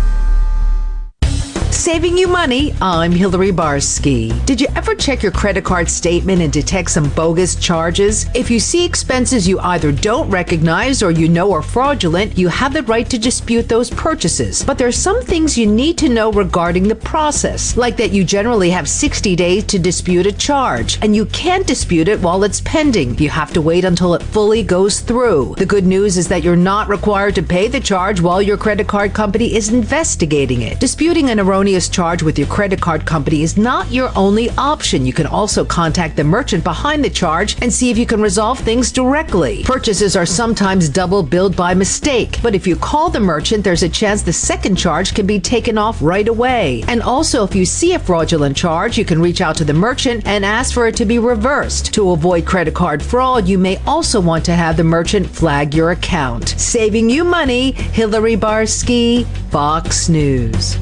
[1.71, 4.45] Saving you money, I'm Hillary Barsky.
[4.45, 8.25] Did you ever check your credit card statement and detect some bogus charges?
[8.35, 12.73] If you see expenses you either don't recognize or you know are fraudulent, you have
[12.73, 14.63] the right to dispute those purchases.
[14.63, 18.25] But there are some things you need to know regarding the process, like that you
[18.25, 22.61] generally have 60 days to dispute a charge, and you can't dispute it while it's
[22.61, 23.17] pending.
[23.17, 25.55] You have to wait until it fully goes through.
[25.57, 28.87] The good news is that you're not required to pay the charge while your credit
[28.87, 30.79] card company is investigating it.
[30.79, 35.05] Disputing an erroneous charge with your credit card company is not your only option.
[35.05, 38.59] You can also contact the merchant behind the charge and see if you can resolve
[38.59, 39.63] things directly.
[39.63, 43.89] Purchases are sometimes double billed by mistake, but if you call the merchant, there's a
[43.89, 46.83] chance the second charge can be taken off right away.
[46.87, 50.25] And also, if you see a fraudulent charge, you can reach out to the merchant
[50.25, 51.93] and ask for it to be reversed.
[51.93, 55.91] To avoid credit card fraud, you may also want to have the merchant flag your
[55.91, 56.49] account.
[56.49, 60.77] Saving you money, Hillary Barsky, Fox News.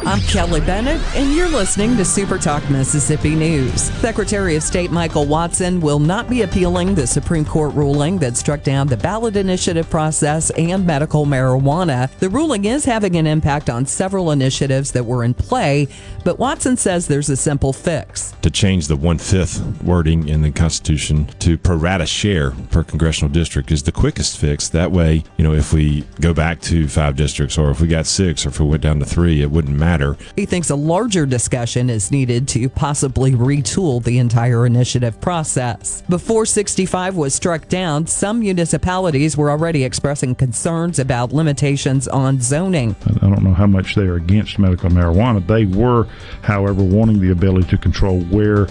[0.00, 3.82] I'm Kelly Bennett, and you're listening to Super Talk Mississippi News.
[3.82, 8.62] Secretary of State Michael Watson will not be appealing the Supreme Court ruling that struck
[8.62, 12.10] down the ballot initiative process and medical marijuana.
[12.20, 15.88] The ruling is having an impact on several initiatives that were in play,
[16.28, 18.34] but Watson says there's a simple fix.
[18.42, 23.32] To change the one fifth wording in the Constitution to pro rata share per congressional
[23.32, 24.68] district is the quickest fix.
[24.68, 28.06] That way, you know, if we go back to five districts or if we got
[28.06, 30.16] six or if we went down to three, it wouldn't matter matter.
[30.36, 36.02] He thinks a larger discussion is needed to possibly retool the entire initiative process.
[36.08, 42.96] Before 65 was struck down, some municipalities were already expressing concerns about limitations on zoning.
[43.06, 45.46] I don't know how much they are against medical marijuana.
[45.46, 46.06] They were,
[46.42, 48.66] however, wanting the ability to control where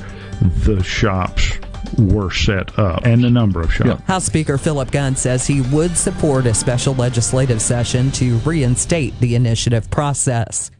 [0.65, 1.57] the shops
[1.97, 4.01] were set up and the number of shops.
[4.03, 9.35] House Speaker Philip Gunn says he would support a special legislative session to reinstate the
[9.35, 10.71] initiative process.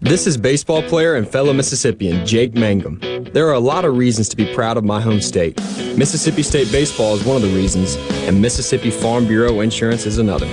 [0.00, 3.00] This is baseball player and fellow Mississippian Jake Mangum.
[3.32, 5.58] There are a lot of reasons to be proud of my home state.
[5.96, 7.96] Mississippi State Baseball is one of the reasons,
[8.28, 10.46] and Mississippi Farm Bureau Insurance is another.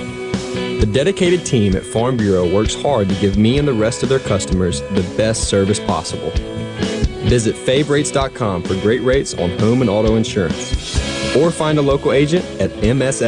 [0.84, 4.10] The dedicated team at Farm Bureau works hard to give me and the rest of
[4.10, 6.30] their customers the best service possible.
[7.24, 12.44] Visit favrates.com for great rates on home and auto insurance, or find a local agent
[12.60, 13.24] at msfbins.com.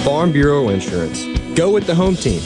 [0.00, 1.24] Farm Bureau Insurance.
[1.54, 2.42] Go with the home team.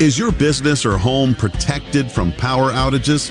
[0.00, 3.30] Is your business or home protected from power outages?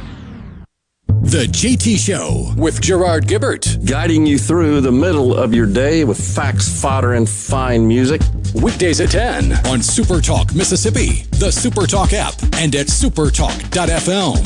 [1.31, 3.87] The JT Show with Gerard Gibbert.
[3.89, 8.19] Guiding you through the middle of your day with facts, fodder, and fine music.
[8.53, 14.43] Weekdays at 10 on Super Talk Mississippi, the Super Talk app, and at supertalk.fm.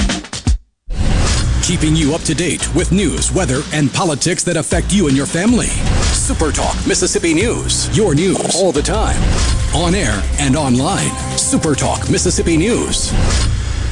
[1.63, 5.25] Keeping you up to date with news, weather, and politics that affect you and your
[5.25, 5.73] family.
[6.13, 7.97] Super Talk Mississippi News.
[7.97, 9.19] Your news all the time.
[9.73, 11.09] On air and online.
[11.35, 13.11] Super Talk Mississippi News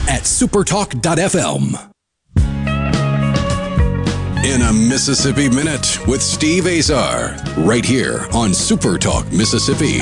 [0.07, 1.92] at supertalk.fm
[4.43, 9.99] in a Mississippi Minute with Steve Azar, right here on Super Talk Mississippi.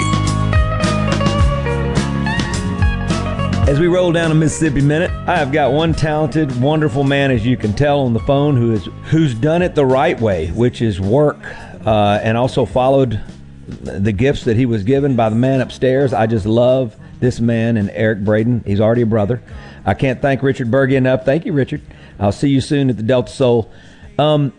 [3.69, 7.45] As we roll down a Mississippi Minute, I have got one talented, wonderful man, as
[7.45, 10.81] you can tell on the phone, who is who's done it the right way, which
[10.81, 11.37] is work,
[11.85, 13.21] uh, and also followed
[13.67, 16.13] the gifts that he was given by the man upstairs.
[16.13, 18.63] I just love this man and Eric Braeden.
[18.65, 19.43] He's already a brother.
[19.85, 21.25] I can't thank Richard Burgi enough.
[21.25, 21.81] Thank you, Richard.
[22.19, 23.71] I'll see you soon at the Delta Soul.
[24.19, 24.53] Um,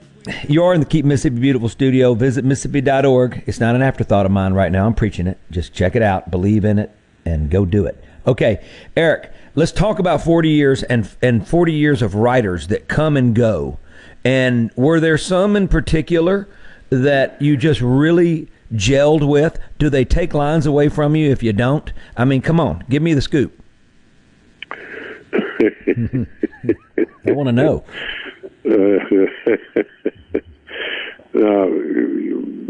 [0.49, 2.15] you are in the Keep Mississippi Beautiful studio.
[2.15, 3.43] Visit Mississippi.org.
[3.47, 4.87] It's not an afterthought of mine right now.
[4.87, 5.39] I'm preaching it.
[5.51, 6.91] Just check it out, believe in it,
[7.25, 8.03] and go do it.
[8.27, 8.65] Okay,
[8.97, 13.35] Eric, let's talk about 40 years and and 40 years of writers that come and
[13.35, 13.79] go.
[14.25, 16.49] And were there some in particular
[16.91, 19.59] that you just really gelled with?
[19.79, 21.93] Do they take lines away from you if you don't?
[22.17, 23.59] I mean, come on, give me the scoop.
[27.27, 27.85] I want to know.
[28.65, 28.69] Uh,
[31.35, 31.65] now,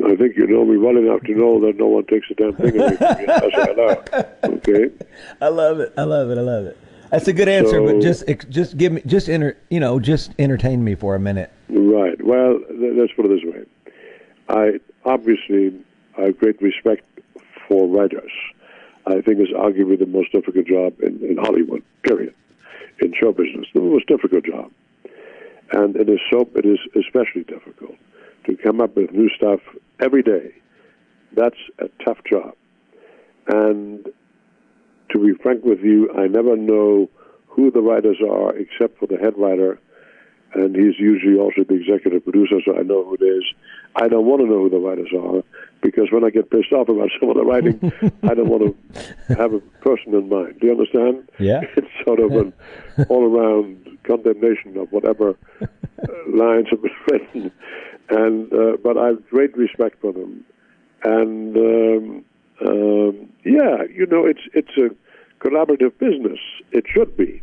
[0.06, 2.54] I think you know me well enough to know that no one takes a damn
[2.54, 4.24] thing away from I.
[4.44, 4.90] Okay.
[5.40, 5.92] I love it.
[5.98, 6.38] I love it.
[6.38, 6.78] I love it.
[7.10, 10.32] That's a good answer, so, but just just give me just enter you know just
[10.38, 11.52] entertain me for a minute.
[11.68, 12.16] Right.
[12.24, 13.64] Well, let's put it this way.
[14.48, 15.78] I obviously
[16.16, 17.04] I have great respect
[17.68, 18.32] for writers.
[19.06, 21.82] I think it's arguably the most difficult job in, in Hollywood.
[22.02, 22.34] Period.
[23.00, 24.70] In show business, the most difficult job
[25.72, 27.96] and in it is so it is especially difficult
[28.46, 29.60] to come up with new stuff
[30.00, 30.52] every day.
[31.34, 32.54] That's a tough job,
[33.48, 34.08] and
[35.10, 37.08] to be frank with you, I never know
[37.46, 39.78] who the writers are except for the head writer,
[40.54, 43.44] and he's usually also the executive producer, so I know who it is.
[43.96, 45.42] I don't want to know who the writers are
[45.82, 48.76] because when I get pissed off about some of the writing, I don't want
[49.28, 50.60] to have a person in mind.
[50.60, 51.28] Do you understand?
[51.38, 51.62] Yeah.
[51.76, 52.52] It's sort of an
[53.08, 55.66] all around condemnation of whatever uh,
[56.28, 57.52] lines have been written.
[58.10, 60.44] And uh, but I have great respect for them.
[61.04, 62.24] And um,
[62.66, 64.90] um, yeah, you know, it's it's a
[65.44, 66.38] collaborative business.
[66.72, 67.42] It should be.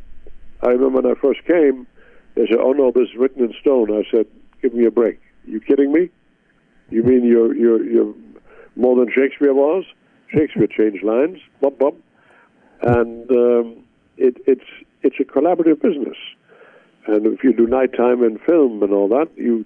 [0.61, 1.87] I remember when I first came,
[2.35, 4.27] they said, "Oh no, this is written in stone." I said,
[4.61, 5.19] "Give me a break.
[5.45, 6.09] You kidding me?
[6.89, 8.13] You mean you're you're you're
[8.75, 9.85] more than Shakespeare was?
[10.33, 12.03] Shakespeare changed lines, bump bump,
[12.81, 13.83] and um,
[14.17, 14.65] it, it's
[15.01, 16.17] it's a collaborative business.
[17.07, 19.65] And if you do nighttime and film and all that, you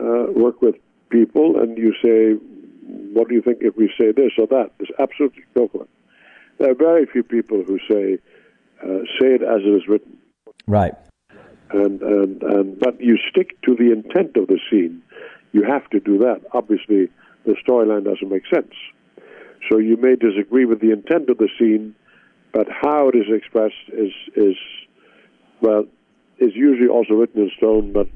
[0.00, 0.74] uh, work with
[1.08, 2.32] people and you say,
[3.12, 4.72] what do you think if we say this or that?
[4.78, 5.88] There's absolutely no point.
[6.58, 8.18] There are very few people who say,
[8.82, 10.18] uh, say it as it is written.
[10.66, 10.94] Right.
[11.70, 15.02] And, and, and, but you stick to the intent of the scene.
[15.52, 16.42] You have to do that.
[16.52, 17.08] Obviously,
[17.44, 18.72] the storyline doesn't make sense.
[19.70, 21.94] So you may disagree with the intent of the scene,
[22.52, 24.54] but how it is expressed is, is
[25.60, 25.84] well,
[26.38, 28.06] is usually also written in stone, but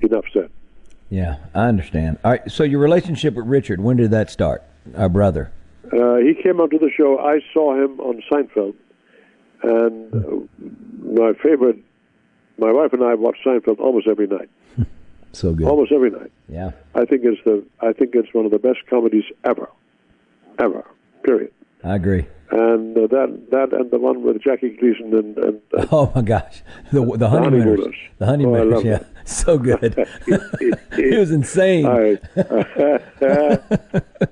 [0.00, 0.50] enough said.
[1.10, 2.18] Yeah, I understand.
[2.24, 4.62] All right, so your relationship with Richard, when did that start?
[4.96, 5.52] Our brother.
[5.84, 7.18] Uh, he came onto the show.
[7.18, 8.74] I saw him on Seinfeld,
[9.62, 10.48] and
[11.02, 11.78] my favorite,
[12.58, 14.48] my wife and I watch Seinfeld almost every night.
[15.32, 15.66] so good.
[15.66, 16.30] Almost every night.
[16.48, 16.70] Yeah.
[16.94, 19.68] I think it's the I think it's one of the best comedies ever,
[20.58, 20.84] ever.
[21.24, 21.52] Period.
[21.84, 22.26] I agree.
[22.50, 26.22] And uh, that that and the one with Jackie Gleason and, and uh, Oh my
[26.22, 29.94] gosh, the the honeymooners, the honeymooners, Oh, yeah, so good.
[30.26, 31.84] it was insane.
[31.86, 32.18] I,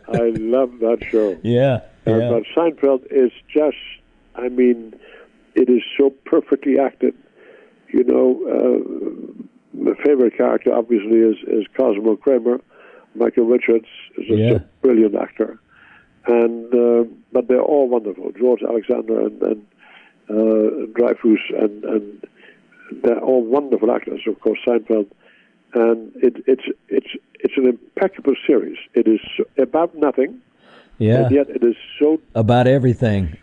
[0.09, 1.37] I love that show.
[1.43, 2.31] Yeah, Uh, yeah.
[2.31, 3.77] but Seinfeld is just,
[4.35, 4.95] I mean,
[5.57, 7.14] it is so perfectly acted.
[7.92, 8.78] You know, uh,
[9.72, 12.61] my favorite character obviously is, is Cosmo Kramer.
[13.14, 13.86] Michael Richards
[14.18, 14.54] is just Yeah.
[14.57, 15.59] a brilliant actor.
[16.26, 18.32] And, uh, but they're all wonderful.
[18.38, 19.66] George Alexander and, and
[20.28, 22.26] uh, Dreyfus and, and
[23.02, 25.07] they're all wonderful actors, of course, Seinfeld.
[25.74, 28.78] And it, it's, it's, it's an impeccable series.
[28.94, 29.20] It is
[29.57, 30.40] about nothing.
[30.98, 31.26] Yeah.
[31.26, 33.36] And yet it is so About everything.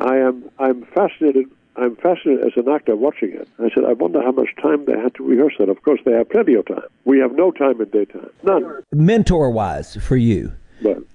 [0.00, 1.46] I am I'm fascinated.
[1.76, 3.48] I'm fascinated as an actor watching it.
[3.58, 5.70] I said, I wonder how much time they had to rehearse that.
[5.70, 6.82] Of course, they have plenty of time.
[7.06, 8.28] We have no time in daytime.
[8.42, 8.82] None.
[8.92, 10.52] Mentor wise for you.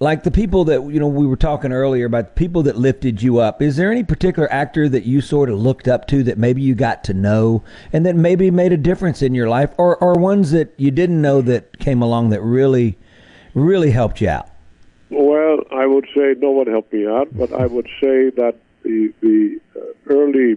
[0.00, 3.22] Like the people that you know we were talking earlier about the people that lifted
[3.22, 3.60] you up.
[3.60, 6.74] Is there any particular actor that you sort of looked up to that maybe you
[6.74, 7.62] got to know
[7.92, 11.20] and that maybe made a difference in your life or or ones that you didn't
[11.20, 12.96] know that came along that really
[13.54, 14.48] really helped you out?
[15.10, 18.56] Well, I would say no one helped me out, but I would say that
[18.88, 20.56] the the uh, early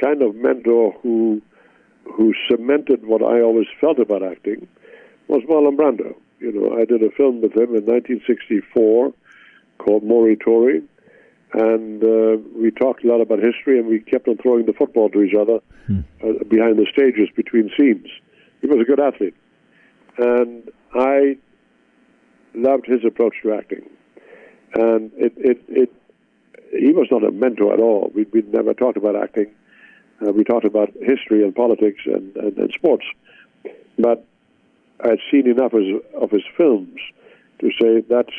[0.00, 1.42] kind of mentor who
[2.04, 4.66] who cemented what I always felt about acting
[5.28, 6.14] was Marlon Brando.
[6.40, 9.12] You know, I did a film with him in 1964
[9.78, 10.82] called Morituri,
[11.52, 15.10] and uh, we talked a lot about history, and we kept on throwing the football
[15.10, 15.60] to each other
[16.24, 18.06] uh, behind the stages between scenes.
[18.62, 19.34] He was a good athlete,
[20.16, 21.36] and I
[22.54, 23.82] loved his approach to acting.
[24.74, 25.97] And it, it, it
[26.70, 28.10] he was not a mentor at all.
[28.14, 29.46] We we never talked about acting.
[30.26, 33.04] Uh, we talked about history and politics and, and, and sports.
[33.98, 34.24] But
[35.04, 36.98] I'd seen enough of his, of his films
[37.60, 38.34] to say that's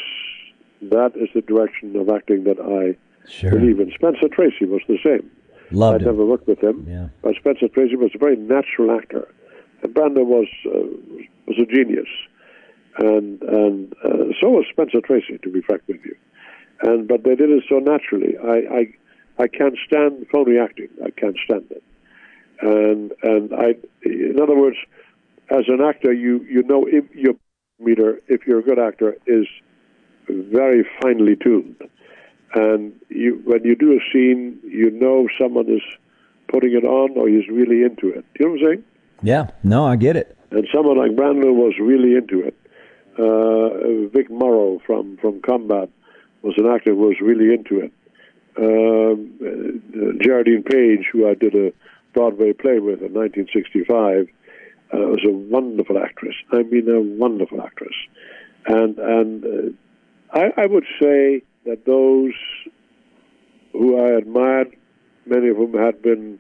[0.82, 2.98] that is the direction of acting that I
[3.30, 3.52] Sure.
[3.52, 3.92] believe in.
[3.92, 5.30] Spencer Tracy was the same.
[5.72, 6.08] Loved I'd him.
[6.08, 7.10] never worked with him, Yeah.
[7.22, 9.28] but Spencer Tracy was a very natural actor,
[9.84, 10.72] and Brando was uh,
[11.46, 12.08] was a genius,
[12.98, 16.16] and and uh, so was Spencer Tracy, to be frank with you,
[16.82, 18.38] and but they did it so naturally.
[18.38, 18.80] I
[19.40, 20.90] I, I can't stand phony acting.
[21.06, 21.84] I can't stand it,
[22.62, 24.78] and and I, in other words,
[25.50, 27.36] as an actor, you you know if your
[27.80, 29.48] meter, if you're a good actor, is
[30.28, 31.76] very finely tuned
[32.54, 35.82] and you when you do a scene, you know someone is
[36.48, 38.26] putting it on or he's really into it.
[38.34, 38.84] Do you know what I'm saying?
[39.22, 39.48] Yeah.
[39.64, 40.38] No, I get it.
[40.52, 42.56] And someone like Brando was really into it.
[43.18, 45.90] Uh, Vic Morrow from from Combat
[46.42, 47.94] was an actor who was really into it.
[48.58, 51.72] Um, uh, Geraldine Page, who I did a
[52.14, 54.28] Broadway play with in 1965,
[54.92, 56.36] uh, was a wonderful actress.
[56.52, 57.96] I mean, a wonderful actress.
[58.66, 62.34] And and uh, I, I would say that those
[63.72, 64.76] who I admired,
[65.26, 66.40] many of whom had been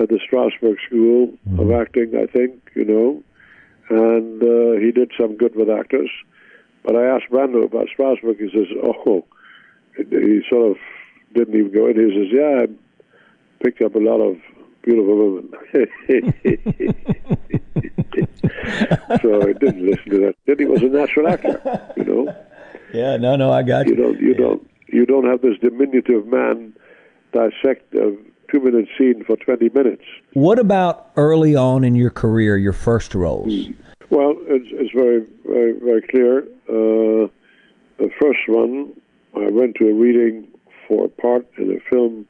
[0.00, 3.22] at the Strasberg School of Acting, I think, you know,
[3.90, 6.10] and uh, he did some good with actors.
[6.84, 8.38] But I asked Brando about Strasberg.
[8.38, 9.24] He says, "Oh,"
[9.96, 10.76] he sort of
[11.34, 11.96] didn't even go in.
[11.96, 12.68] He says, "Yeah, I
[13.62, 14.36] picked up a lot of
[14.82, 15.52] beautiful women."
[19.22, 20.34] so I didn't listen to that.
[20.46, 22.34] Then he was a natural actor, you know.
[22.92, 23.16] Yeah.
[23.16, 24.02] No, no, I got You you.
[24.02, 26.74] don't, you don't, you don't have this diminutive man
[27.32, 28.16] dissect a
[28.50, 30.04] two-minute scene for twenty minutes.
[30.32, 33.66] What about early on in your career, your first roles?
[33.66, 33.72] Hmm.
[34.10, 36.38] Well, it's, it's very, very, very clear.
[36.68, 37.28] Uh,
[37.98, 38.98] the first one,
[39.36, 40.48] I went to a reading
[40.86, 42.26] for a part in a film,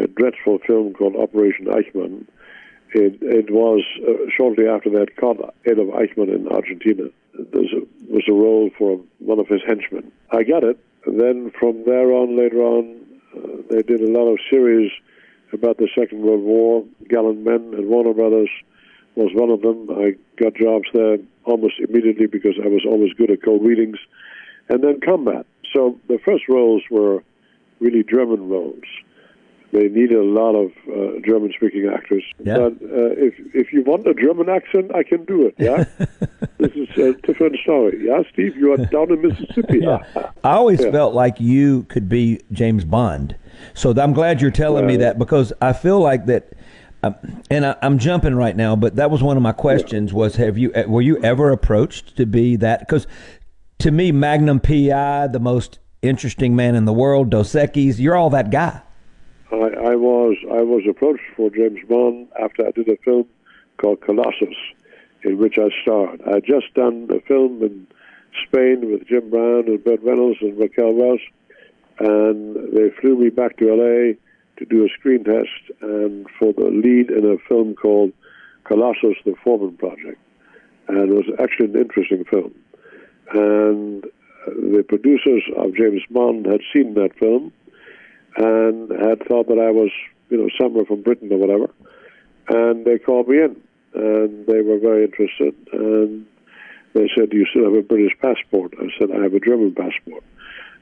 [0.00, 2.26] a dreadful film called Operation Eichmann.
[2.92, 7.04] It, it was uh, shortly after had caught Adolf Eichmann in Argentina.
[7.34, 10.10] There was a, was a role for one of his henchmen.
[10.32, 12.96] I got it, and then from there on, later on,
[13.36, 14.90] uh, they did a lot of series
[15.52, 18.50] about the Second World War, Gallant Men, and Warner Brothers
[19.16, 19.88] was one of them.
[19.90, 20.12] I
[20.42, 23.98] got jobs there almost immediately because I was always good at cold readings.
[24.68, 25.46] And then combat.
[25.72, 27.22] So the first roles were
[27.80, 28.82] really German roles.
[29.72, 32.22] They needed a lot of uh, German-speaking actors.
[32.42, 32.56] Yeah.
[32.56, 35.54] But uh, if if you want a German accent, I can do it.
[35.58, 35.84] Yeah,
[36.58, 38.06] this is a different story.
[38.06, 39.80] Yeah, Steve, you are down in Mississippi.
[39.82, 39.98] Yeah.
[40.44, 40.92] I always Yeah.
[40.92, 43.36] felt like you could be James Bond.
[43.74, 46.52] So I'm glad you're telling me that because I feel like that.
[47.02, 50.58] And I, I'm jumping right now, but that was one of my questions: was have
[50.58, 52.80] you were you ever approached to be that?
[52.80, 53.06] Because
[53.78, 58.30] to me, Magnum PI, the most interesting man in the world, Dos Equis, you're all
[58.30, 58.80] that guy.
[59.52, 63.26] I, I was I was approached for James Bond after I did a film
[63.78, 64.56] called Colossus,
[65.22, 66.20] in which I starred.
[66.26, 67.86] I had just done a film in
[68.46, 71.20] Spain with Jim Brown and Burt Reynolds and Raquel Welch,
[72.00, 74.16] and they flew me back to L.A.
[74.58, 78.12] to do a screen test and for the lead in a film called
[78.64, 80.18] Colossus: The Forbin Project,
[80.88, 82.54] and it was actually an interesting film.
[83.32, 84.08] And uh,
[84.46, 87.52] the producers of James Bond had seen that film
[88.36, 89.90] and had thought that I was,
[90.30, 91.70] you know, somewhere from Britain or whatever.
[92.48, 93.56] And they called me in,
[93.94, 95.54] and they were very interested.
[95.72, 96.26] And
[96.92, 99.74] they said, "Do you still have a British passport?" I said, "I have a German
[99.74, 100.22] passport,"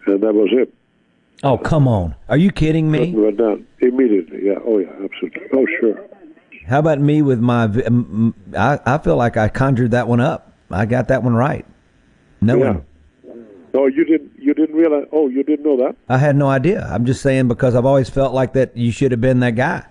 [0.07, 0.73] and that was it.
[1.43, 2.15] Oh, come on.
[2.29, 3.13] Are you kidding me?
[3.13, 4.41] Went down immediately.
[4.45, 4.59] Yeah.
[4.65, 4.89] Oh, yeah.
[5.03, 5.43] Absolutely.
[5.53, 6.09] Oh, sure.
[6.67, 7.65] How about me with my?
[8.57, 10.53] I, I, feel like I conjured that one up.
[10.71, 11.67] I got that one right.
[12.41, 12.71] No Yeah.
[12.71, 12.85] one.
[13.75, 14.33] Oh, you didn't.
[14.39, 15.07] You didn't realize.
[15.13, 15.97] Oh, you didn't know that.
[16.09, 16.89] I had no idea.
[16.91, 19.85] I'm just saying because I've always felt like that you should have been that guy.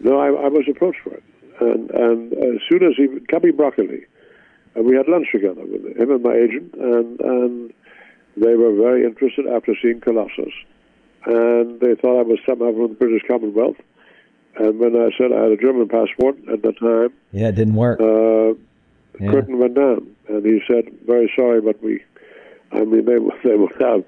[0.00, 1.22] No, I, I was approached for it,
[1.60, 4.04] and and as soon as he, Cubby Broccoli,
[4.74, 7.72] and we had lunch together with him and my agent, and and
[8.36, 10.52] they were very interested after seeing Colossus,
[11.26, 13.76] and they thought I was somehow from the British Commonwealth,
[14.56, 17.74] and when I said I had a German passport at the time, Yeah, it didn't
[17.74, 18.00] work.
[18.00, 18.54] uh,
[19.20, 19.30] Yeah.
[19.30, 22.00] curtain went down, and he said, "Very sorry, but we."
[22.72, 24.04] I mean, they would- they would have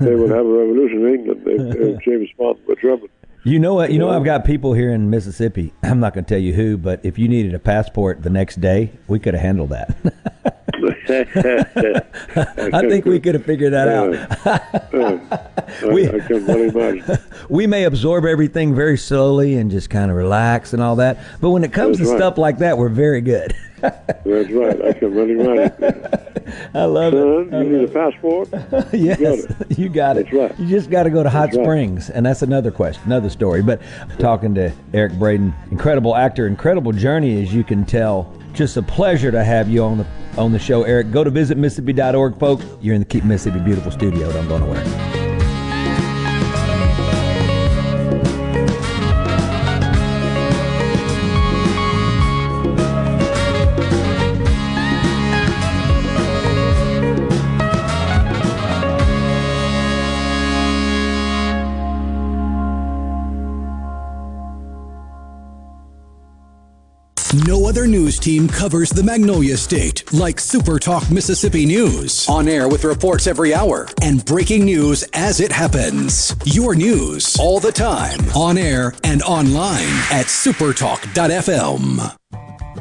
[0.00, 3.08] they would have a revolution in England if, if James Bond were German.
[3.44, 3.92] You know what?
[3.92, 5.72] You know I've got people here in Mississippi.
[5.82, 8.60] I'm not going to tell you who, but if you needed a passport the next
[8.60, 9.94] day, we could have handled that.
[11.08, 14.10] I think we could have figured that out.
[15.92, 17.18] we, I, I can well imagine.
[17.48, 21.50] we may absorb everything very slowly and just kind of relax and all that, but
[21.50, 22.20] when it comes That's to right.
[22.20, 23.54] stuff like that, we're very good.
[23.80, 24.82] That's right.
[24.84, 26.08] I can well imagine.
[26.74, 27.64] I love Son, it.
[27.66, 28.48] you need a passport?
[28.92, 29.78] yes, You got it.
[29.78, 30.24] you got it.
[30.30, 30.58] That's right.
[30.60, 31.64] You just got to go to Hot That's right.
[31.64, 33.62] Springs, and that's another question, another story.
[33.62, 33.82] But
[34.18, 38.32] talking to Eric Braeden, incredible actor, incredible journey, as you can tell.
[38.54, 40.06] Just a pleasure to have you on the
[40.38, 41.10] on the show, Eric.
[41.10, 42.64] Go to visitmississippi.org, folks.
[42.80, 44.32] You're in the Keep Mississippi Beautiful studio.
[44.32, 45.25] Don't go nowhere.
[67.76, 72.26] Other news team covers the Magnolia State like Super Talk Mississippi News.
[72.26, 76.34] On air with reports every hour and breaking news as it happens.
[76.46, 78.18] Your news all the time.
[78.34, 82.16] On air and online at supertalk.fm.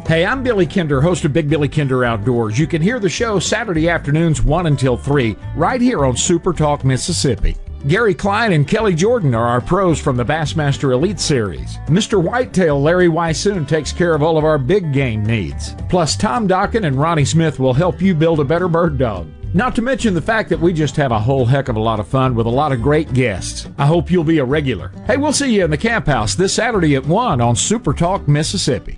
[0.07, 2.57] Hey, I'm Billy Kinder, host of Big Billy Kinder Outdoors.
[2.57, 6.85] You can hear the show Saturday afternoons 1 until 3, right here on Super Talk
[6.85, 7.57] Mississippi.
[7.87, 11.77] Gary Klein and Kelly Jordan are our pros from the Bassmaster Elite Series.
[11.85, 12.19] Mr.
[12.19, 15.75] Whitetail Larry Weishuhn takes care of all of our big game needs.
[15.87, 19.27] Plus, Tom Dokken and Ronnie Smith will help you build a better bird dog.
[19.53, 21.99] Not to mention the fact that we just have a whole heck of a lot
[21.99, 23.69] of fun with a lot of great guests.
[23.77, 24.91] I hope you'll be a regular.
[25.05, 28.27] Hey, we'll see you in the camp house this Saturday at 1 on Super Talk
[28.27, 28.97] Mississippi.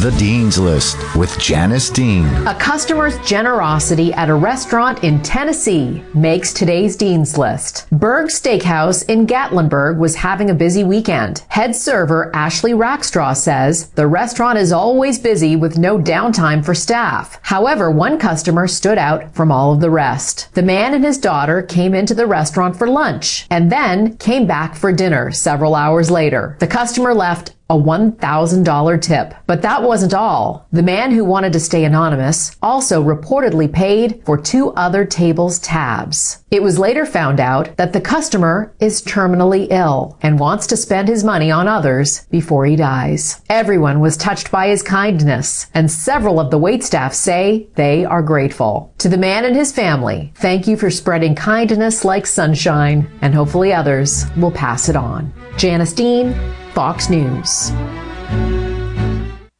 [0.00, 2.24] The Dean's List with Janice Dean.
[2.46, 7.86] A customer's generosity at a restaurant in Tennessee makes today's Dean's List.
[7.92, 11.44] Berg Steakhouse in Gatlinburg was having a busy weekend.
[11.48, 17.38] Head server Ashley Rackstraw says the restaurant is always busy with no downtime for staff.
[17.42, 20.48] However, one customer stood out from all of the rest.
[20.54, 24.76] The man and his daughter came into the restaurant for lunch and then came back
[24.76, 26.56] for dinner several hours later.
[26.58, 29.34] The customer left a $1,000 tip.
[29.46, 30.66] But that wasn't all.
[30.72, 36.44] The man who wanted to stay anonymous also reportedly paid for two other tables' tabs.
[36.50, 41.06] It was later found out that the customer is terminally ill and wants to spend
[41.06, 43.40] his money on others before he dies.
[43.48, 48.92] Everyone was touched by his kindness, and several of the waitstaff say they are grateful.
[48.98, 53.72] To the man and his family, thank you for spreading kindness like sunshine, and hopefully
[53.72, 55.32] others will pass it on.
[55.56, 56.34] Janice Dean,
[56.74, 57.72] Fox News.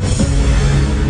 [0.00, 0.37] Thank you.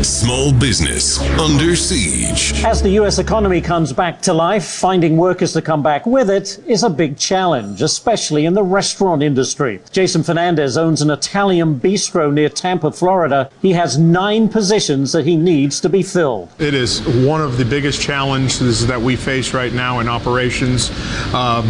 [0.09, 2.65] Small business under siege.
[2.65, 3.19] As the U.S.
[3.19, 7.19] economy comes back to life, finding workers to come back with it is a big
[7.19, 9.83] challenge, especially in the restaurant industry.
[9.93, 13.51] Jason Fernandez owns an Italian bistro near Tampa, Florida.
[13.61, 16.49] He has nine positions that he needs to be filled.
[16.59, 20.91] It is one of the biggest challenges that we face right now in operations.
[21.35, 21.67] Um,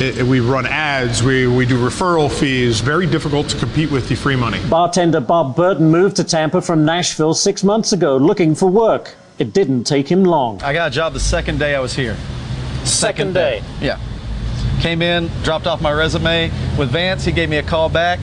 [0.00, 4.08] it, it, we run ads, we, we do referral fees, very difficult to compete with
[4.08, 4.60] the free money.
[4.70, 9.14] Bartender Bob Burton moved to Tampa from Nashville six months ago looking for work.
[9.38, 10.62] It didn't take him long.
[10.62, 12.16] I got a job the second day I was here.
[12.84, 13.60] Second, second day.
[13.60, 13.86] day.
[13.86, 13.98] Yeah.
[14.80, 17.24] Came in, dropped off my resume with Vance.
[17.24, 18.20] He gave me a call back.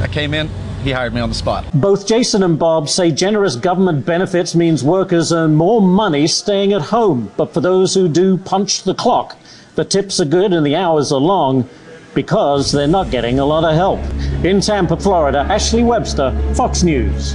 [0.00, 0.48] I came in,
[0.84, 1.64] he hired me on the spot.
[1.72, 6.82] Both Jason and Bob say generous government benefits means workers earn more money staying at
[6.82, 7.32] home.
[7.38, 9.38] But for those who do punch the clock,
[9.74, 11.66] the tips are good and the hours are long
[12.14, 14.00] because they're not getting a lot of help.
[14.44, 17.34] In Tampa, Florida, Ashley Webster, Fox News.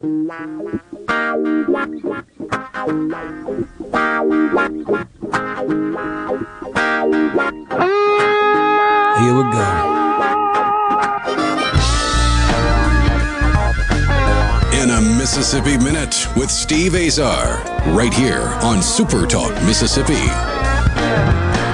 [0.00, 1.58] Here we go.
[14.72, 17.60] In a Mississippi Minute with Steve Azar,
[17.92, 20.12] right here on Super Talk Mississippi.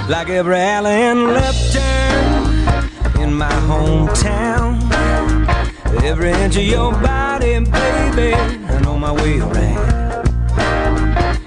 [0.08, 4.80] Like every alley and left turn in my hometown,
[6.02, 10.28] every inch of your body, baby, and on my way around.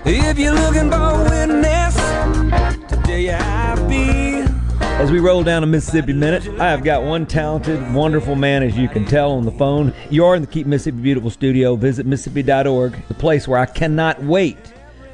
[0.05, 4.47] If you're looking for a witness to tell you how I feel.
[5.01, 8.77] As we roll down a Mississippi Minute, I have got one talented, wonderful man, as
[8.77, 9.93] you can tell on the phone.
[10.09, 11.75] You are in the Keep Mississippi Beautiful studio.
[11.75, 14.57] Visit Mississippi.org, the place where I cannot wait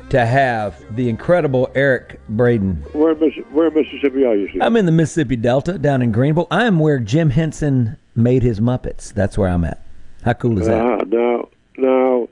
[0.10, 2.76] to have the incredible Eric Braeden.
[2.94, 4.48] Where, where in Mississippi are you?
[4.50, 4.62] Steve?
[4.62, 6.48] I'm in the Mississippi Delta down in Greenville.
[6.52, 9.12] I am where Jim Henson made his Muppets.
[9.12, 9.84] That's where I'm at.
[10.24, 10.80] How cool is that?
[10.80, 12.30] Uh, now, now,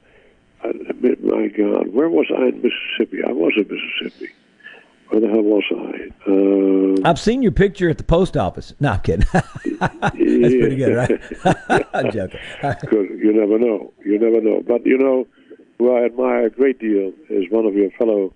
[0.64, 3.24] admit, my God, where was I in Mississippi?
[3.28, 4.32] I was in Mississippi.
[5.10, 7.02] Where the hell was I?
[7.06, 8.74] Uh, I've seen your picture at the post office.
[8.80, 9.28] No, I'm kidding.
[9.34, 11.86] That's pretty good, right?
[11.94, 12.40] I'm joking.
[12.62, 13.10] Good.
[13.20, 13.92] You never know.
[14.06, 14.64] You never know.
[14.66, 15.28] But you know,
[15.78, 18.34] who I admire a great deal is one of your fellow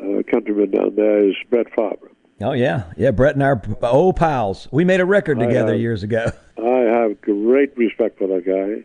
[0.00, 2.10] uh, countrymen down there is Brett Favre.
[2.42, 3.10] Oh yeah, yeah.
[3.10, 4.68] Brett and I are old pals.
[4.70, 6.30] We made a record I together years ago.
[7.02, 8.84] I have great respect for that guy.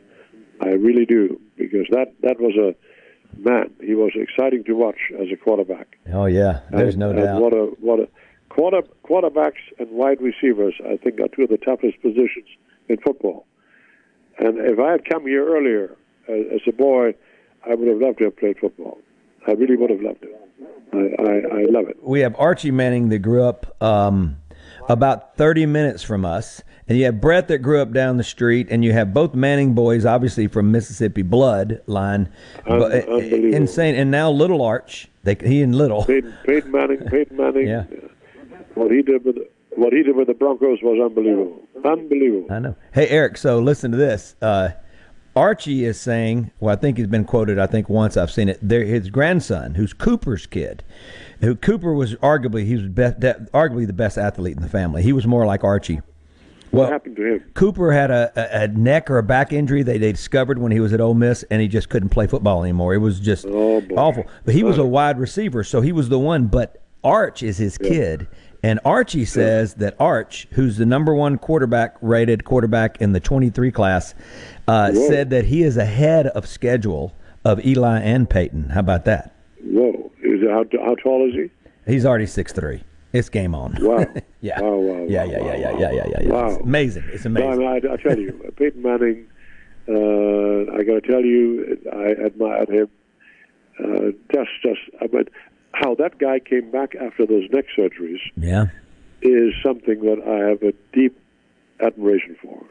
[0.66, 2.76] I really do because that that was a
[3.40, 3.72] man.
[3.82, 5.98] He was exciting to watch as a quarterback.
[6.12, 7.42] Oh yeah, there's and, no and doubt.
[7.42, 8.08] What a what a
[8.50, 10.74] quarter quarterbacks and wide receivers.
[10.86, 12.48] I think are two of the toughest positions
[12.90, 13.46] in football.
[14.40, 15.96] And if I had come here earlier
[16.28, 17.14] as, as a boy,
[17.70, 18.98] I would have loved to have played football.
[19.48, 20.42] I really would have loved it.
[20.94, 21.98] I, I, I love it.
[22.02, 24.38] we have Archie Manning that grew up um,
[24.88, 28.68] about 30 minutes from us, and you have Brett that grew up down the street,
[28.70, 32.30] and you have both Manning boys, obviously from Mississippi blood line,
[32.66, 33.54] unbelievable.
[33.54, 33.96] insane.
[33.96, 36.06] And now Little Arch, they, he and Little.
[36.06, 37.68] Peyton, Peyton Manning, Peyton Manning.
[37.68, 37.84] Yeah.
[38.76, 39.38] What he did with
[39.76, 41.62] what he did with the Broncos was unbelievable.
[41.86, 42.48] Unbelievable.
[42.52, 42.76] I know.
[42.94, 44.36] Hey, Eric, so listen to this.
[44.42, 44.70] Uh,
[45.36, 48.58] Archie is saying, well, I think he's been quoted, I think once I've seen it.
[48.60, 50.84] There, his grandson, who's Cooper's kid,
[51.42, 55.04] who Cooper was arguably, he was be, de- arguably the best athlete in the family.
[55.04, 56.02] He was more like Archie.
[56.72, 57.52] What happened to him?
[57.54, 60.80] Cooper had a, a, a neck or a back injury they, they discovered when he
[60.80, 62.94] was at Ole Miss, and he just couldn't play football anymore.
[62.94, 64.26] It was just awful.
[64.46, 66.48] But he was a wide receiver, so he was the one.
[66.48, 68.28] But Arch is his kid.
[68.64, 73.72] And Archie says that Arch, who's the number one quarterback rated quarterback in the 23
[73.72, 74.14] class,
[74.68, 77.14] uh, said that he is ahead of schedule
[77.46, 78.70] of Eli and Peyton.
[78.70, 79.34] How about that?
[79.62, 80.12] Whoa!
[80.42, 81.92] Is how, how tall is he?
[81.92, 82.84] He's already six three.
[83.14, 83.76] It's game on.
[83.80, 84.06] Wow.
[84.42, 84.60] yeah.
[84.62, 86.30] Wow, wow, yeah, yeah, yeah, yeah, yeah, yeah, yeah, yeah.
[86.30, 86.48] Wow.
[86.50, 87.04] It's amazing.
[87.14, 87.60] It's amazing.
[87.62, 89.28] No, I, I tell you, Peyton Manning.
[89.90, 92.90] Uh, I got to tell you, I admired him.
[93.80, 95.26] Uh, just, just, I mean,
[95.72, 98.66] how that guy came back after those neck surgeries Yeah.
[99.22, 101.18] is something that I have a deep
[101.80, 102.62] admiration for.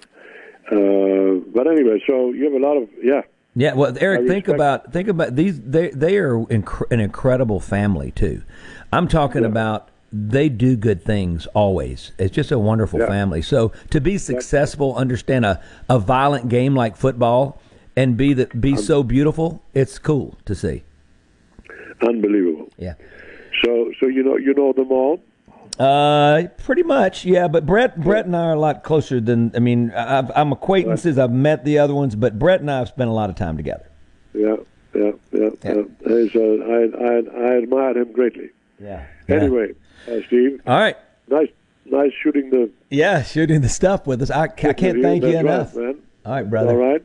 [0.71, 3.23] Uh, but anyway, so you have a lot of yeah.
[3.59, 5.59] Yeah, well, Eric, think about think about these.
[5.61, 8.43] They they are inc- an incredible family too.
[8.93, 12.13] I'm talking about they do good things always.
[12.19, 13.07] It's just a wonderful Yeah.
[13.07, 13.41] family.
[13.41, 17.59] So to be successful, understand a, a violent game like football,
[17.97, 19.63] and be that be so beautiful.
[19.73, 20.85] It's cool to see.
[22.07, 22.69] Unbelievable.
[22.77, 22.95] Yeah.
[23.65, 25.21] So, so you know, you know them all.
[25.79, 27.49] Uh, pretty much, yeah.
[27.49, 29.53] But Brett, Brett and I are a lot closer than.
[29.55, 31.19] I mean, I've, I'm acquaintances.
[31.19, 33.57] I've met the other ones, but Brett and I have spent a lot of time
[33.57, 33.91] together.
[34.33, 34.57] Yeah,
[34.95, 35.51] yeah, yeah.
[35.65, 35.83] yeah.
[36.07, 38.51] He's, uh, I, I, I admired him greatly.
[38.79, 39.07] Yeah.
[39.29, 39.75] Anyway,
[40.09, 40.61] uh, Steve.
[40.67, 40.97] All right.
[41.29, 41.51] Nice,
[41.85, 42.71] nice shooting the.
[42.91, 44.31] Yeah, shooting the stuff with us.
[44.31, 45.75] I, I can't thank you enough.
[45.75, 45.99] man.
[46.25, 46.71] All right, brother.
[46.71, 47.03] All right.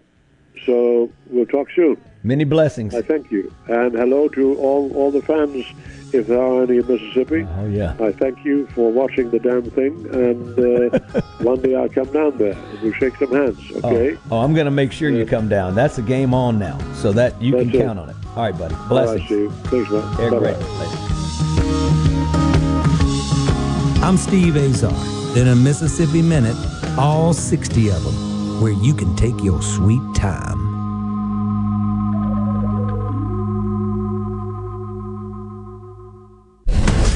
[0.65, 2.01] So we'll talk soon.
[2.23, 2.93] Many blessings.
[2.93, 5.65] I thank you, and hello to all all the fans,
[6.13, 7.47] if there are any in Mississippi.
[7.57, 7.95] Oh yeah.
[7.99, 10.99] I thank you for watching the damn thing, and uh,
[11.39, 13.59] one day I'll come down there and we'll shake some hands.
[13.83, 14.17] Oh, Okay.
[14.29, 15.73] Oh, I'm going to make sure you come down.
[15.73, 17.83] That's a game on now, so that you That's can it.
[17.85, 18.15] count on it.
[18.35, 18.75] All right, buddy.
[18.75, 19.25] All right, Blessings.
[19.25, 19.51] Steve.
[19.71, 20.03] Thanks, man.
[20.19, 20.81] Eric Bye-bye.
[24.05, 24.93] I'm Steve Azar.
[25.37, 26.55] In a Mississippi Minute,
[26.99, 30.70] all 60 of them, where you can take your sweet time.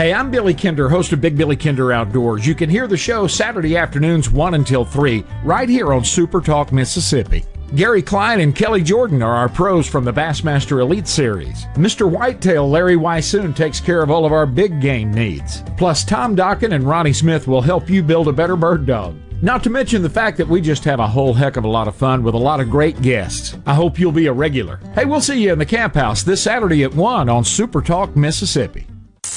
[0.00, 2.46] Hey, I'm Billy Kinder, host of Big Billy Kinder Outdoors.
[2.46, 6.72] You can hear the show Saturday afternoons 1 until 3, right here on Super Talk,
[6.72, 7.44] Mississippi.
[7.74, 11.66] Gary Klein and Kelly Jordan are our pros from the Bassmaster Elite Series.
[11.74, 12.10] Mr.
[12.10, 15.62] Whitetail Larry Weishuhn takes care of all of our big game needs.
[15.76, 19.18] Plus, Tom Dokken and Ronnie Smith will help you build a better bird dog.
[19.42, 21.88] Not to mention the fact that we just have a whole heck of a lot
[21.88, 23.58] of fun with a lot of great guests.
[23.66, 24.80] I hope you'll be a regular.
[24.94, 28.16] Hey, we'll see you in the camp house this Saturday at 1 on Super Talk,
[28.16, 28.86] Mississippi.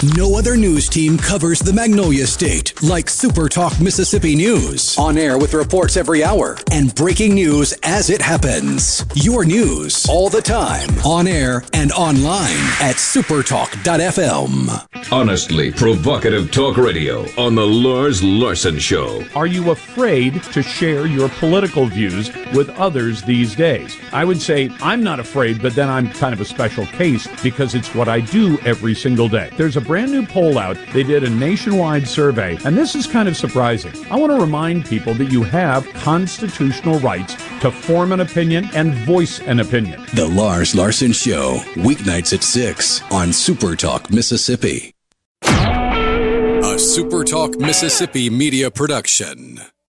[0.04, 4.98] No other news team covers the Magnolia State like Super Talk Mississippi News.
[4.98, 9.06] On air with reports every hour and breaking news as it happens.
[9.16, 10.90] Your news all the time.
[11.06, 14.88] On air and online at supertalk.fm.
[15.10, 19.26] Honestly provocative talk radio on the Lars Larson Show.
[19.36, 23.96] Are you afraid to share your political views with others these days?
[24.12, 27.74] I would say I'm not afraid, but then I'm kind of a special case because
[27.74, 29.50] it's what I do every single day.
[29.56, 30.76] There's a brand new poll out.
[30.92, 33.94] They did a nationwide survey, and this is kind of surprising.
[34.10, 38.96] I want to remind people that you have constitutional rights to form an opinion and
[39.06, 40.04] voice an opinion.
[40.16, 44.96] The Lars Larson Show, weeknights at 6 on Super Talk, Mississippi.
[45.44, 49.62] A Super Talk, Mississippi media production.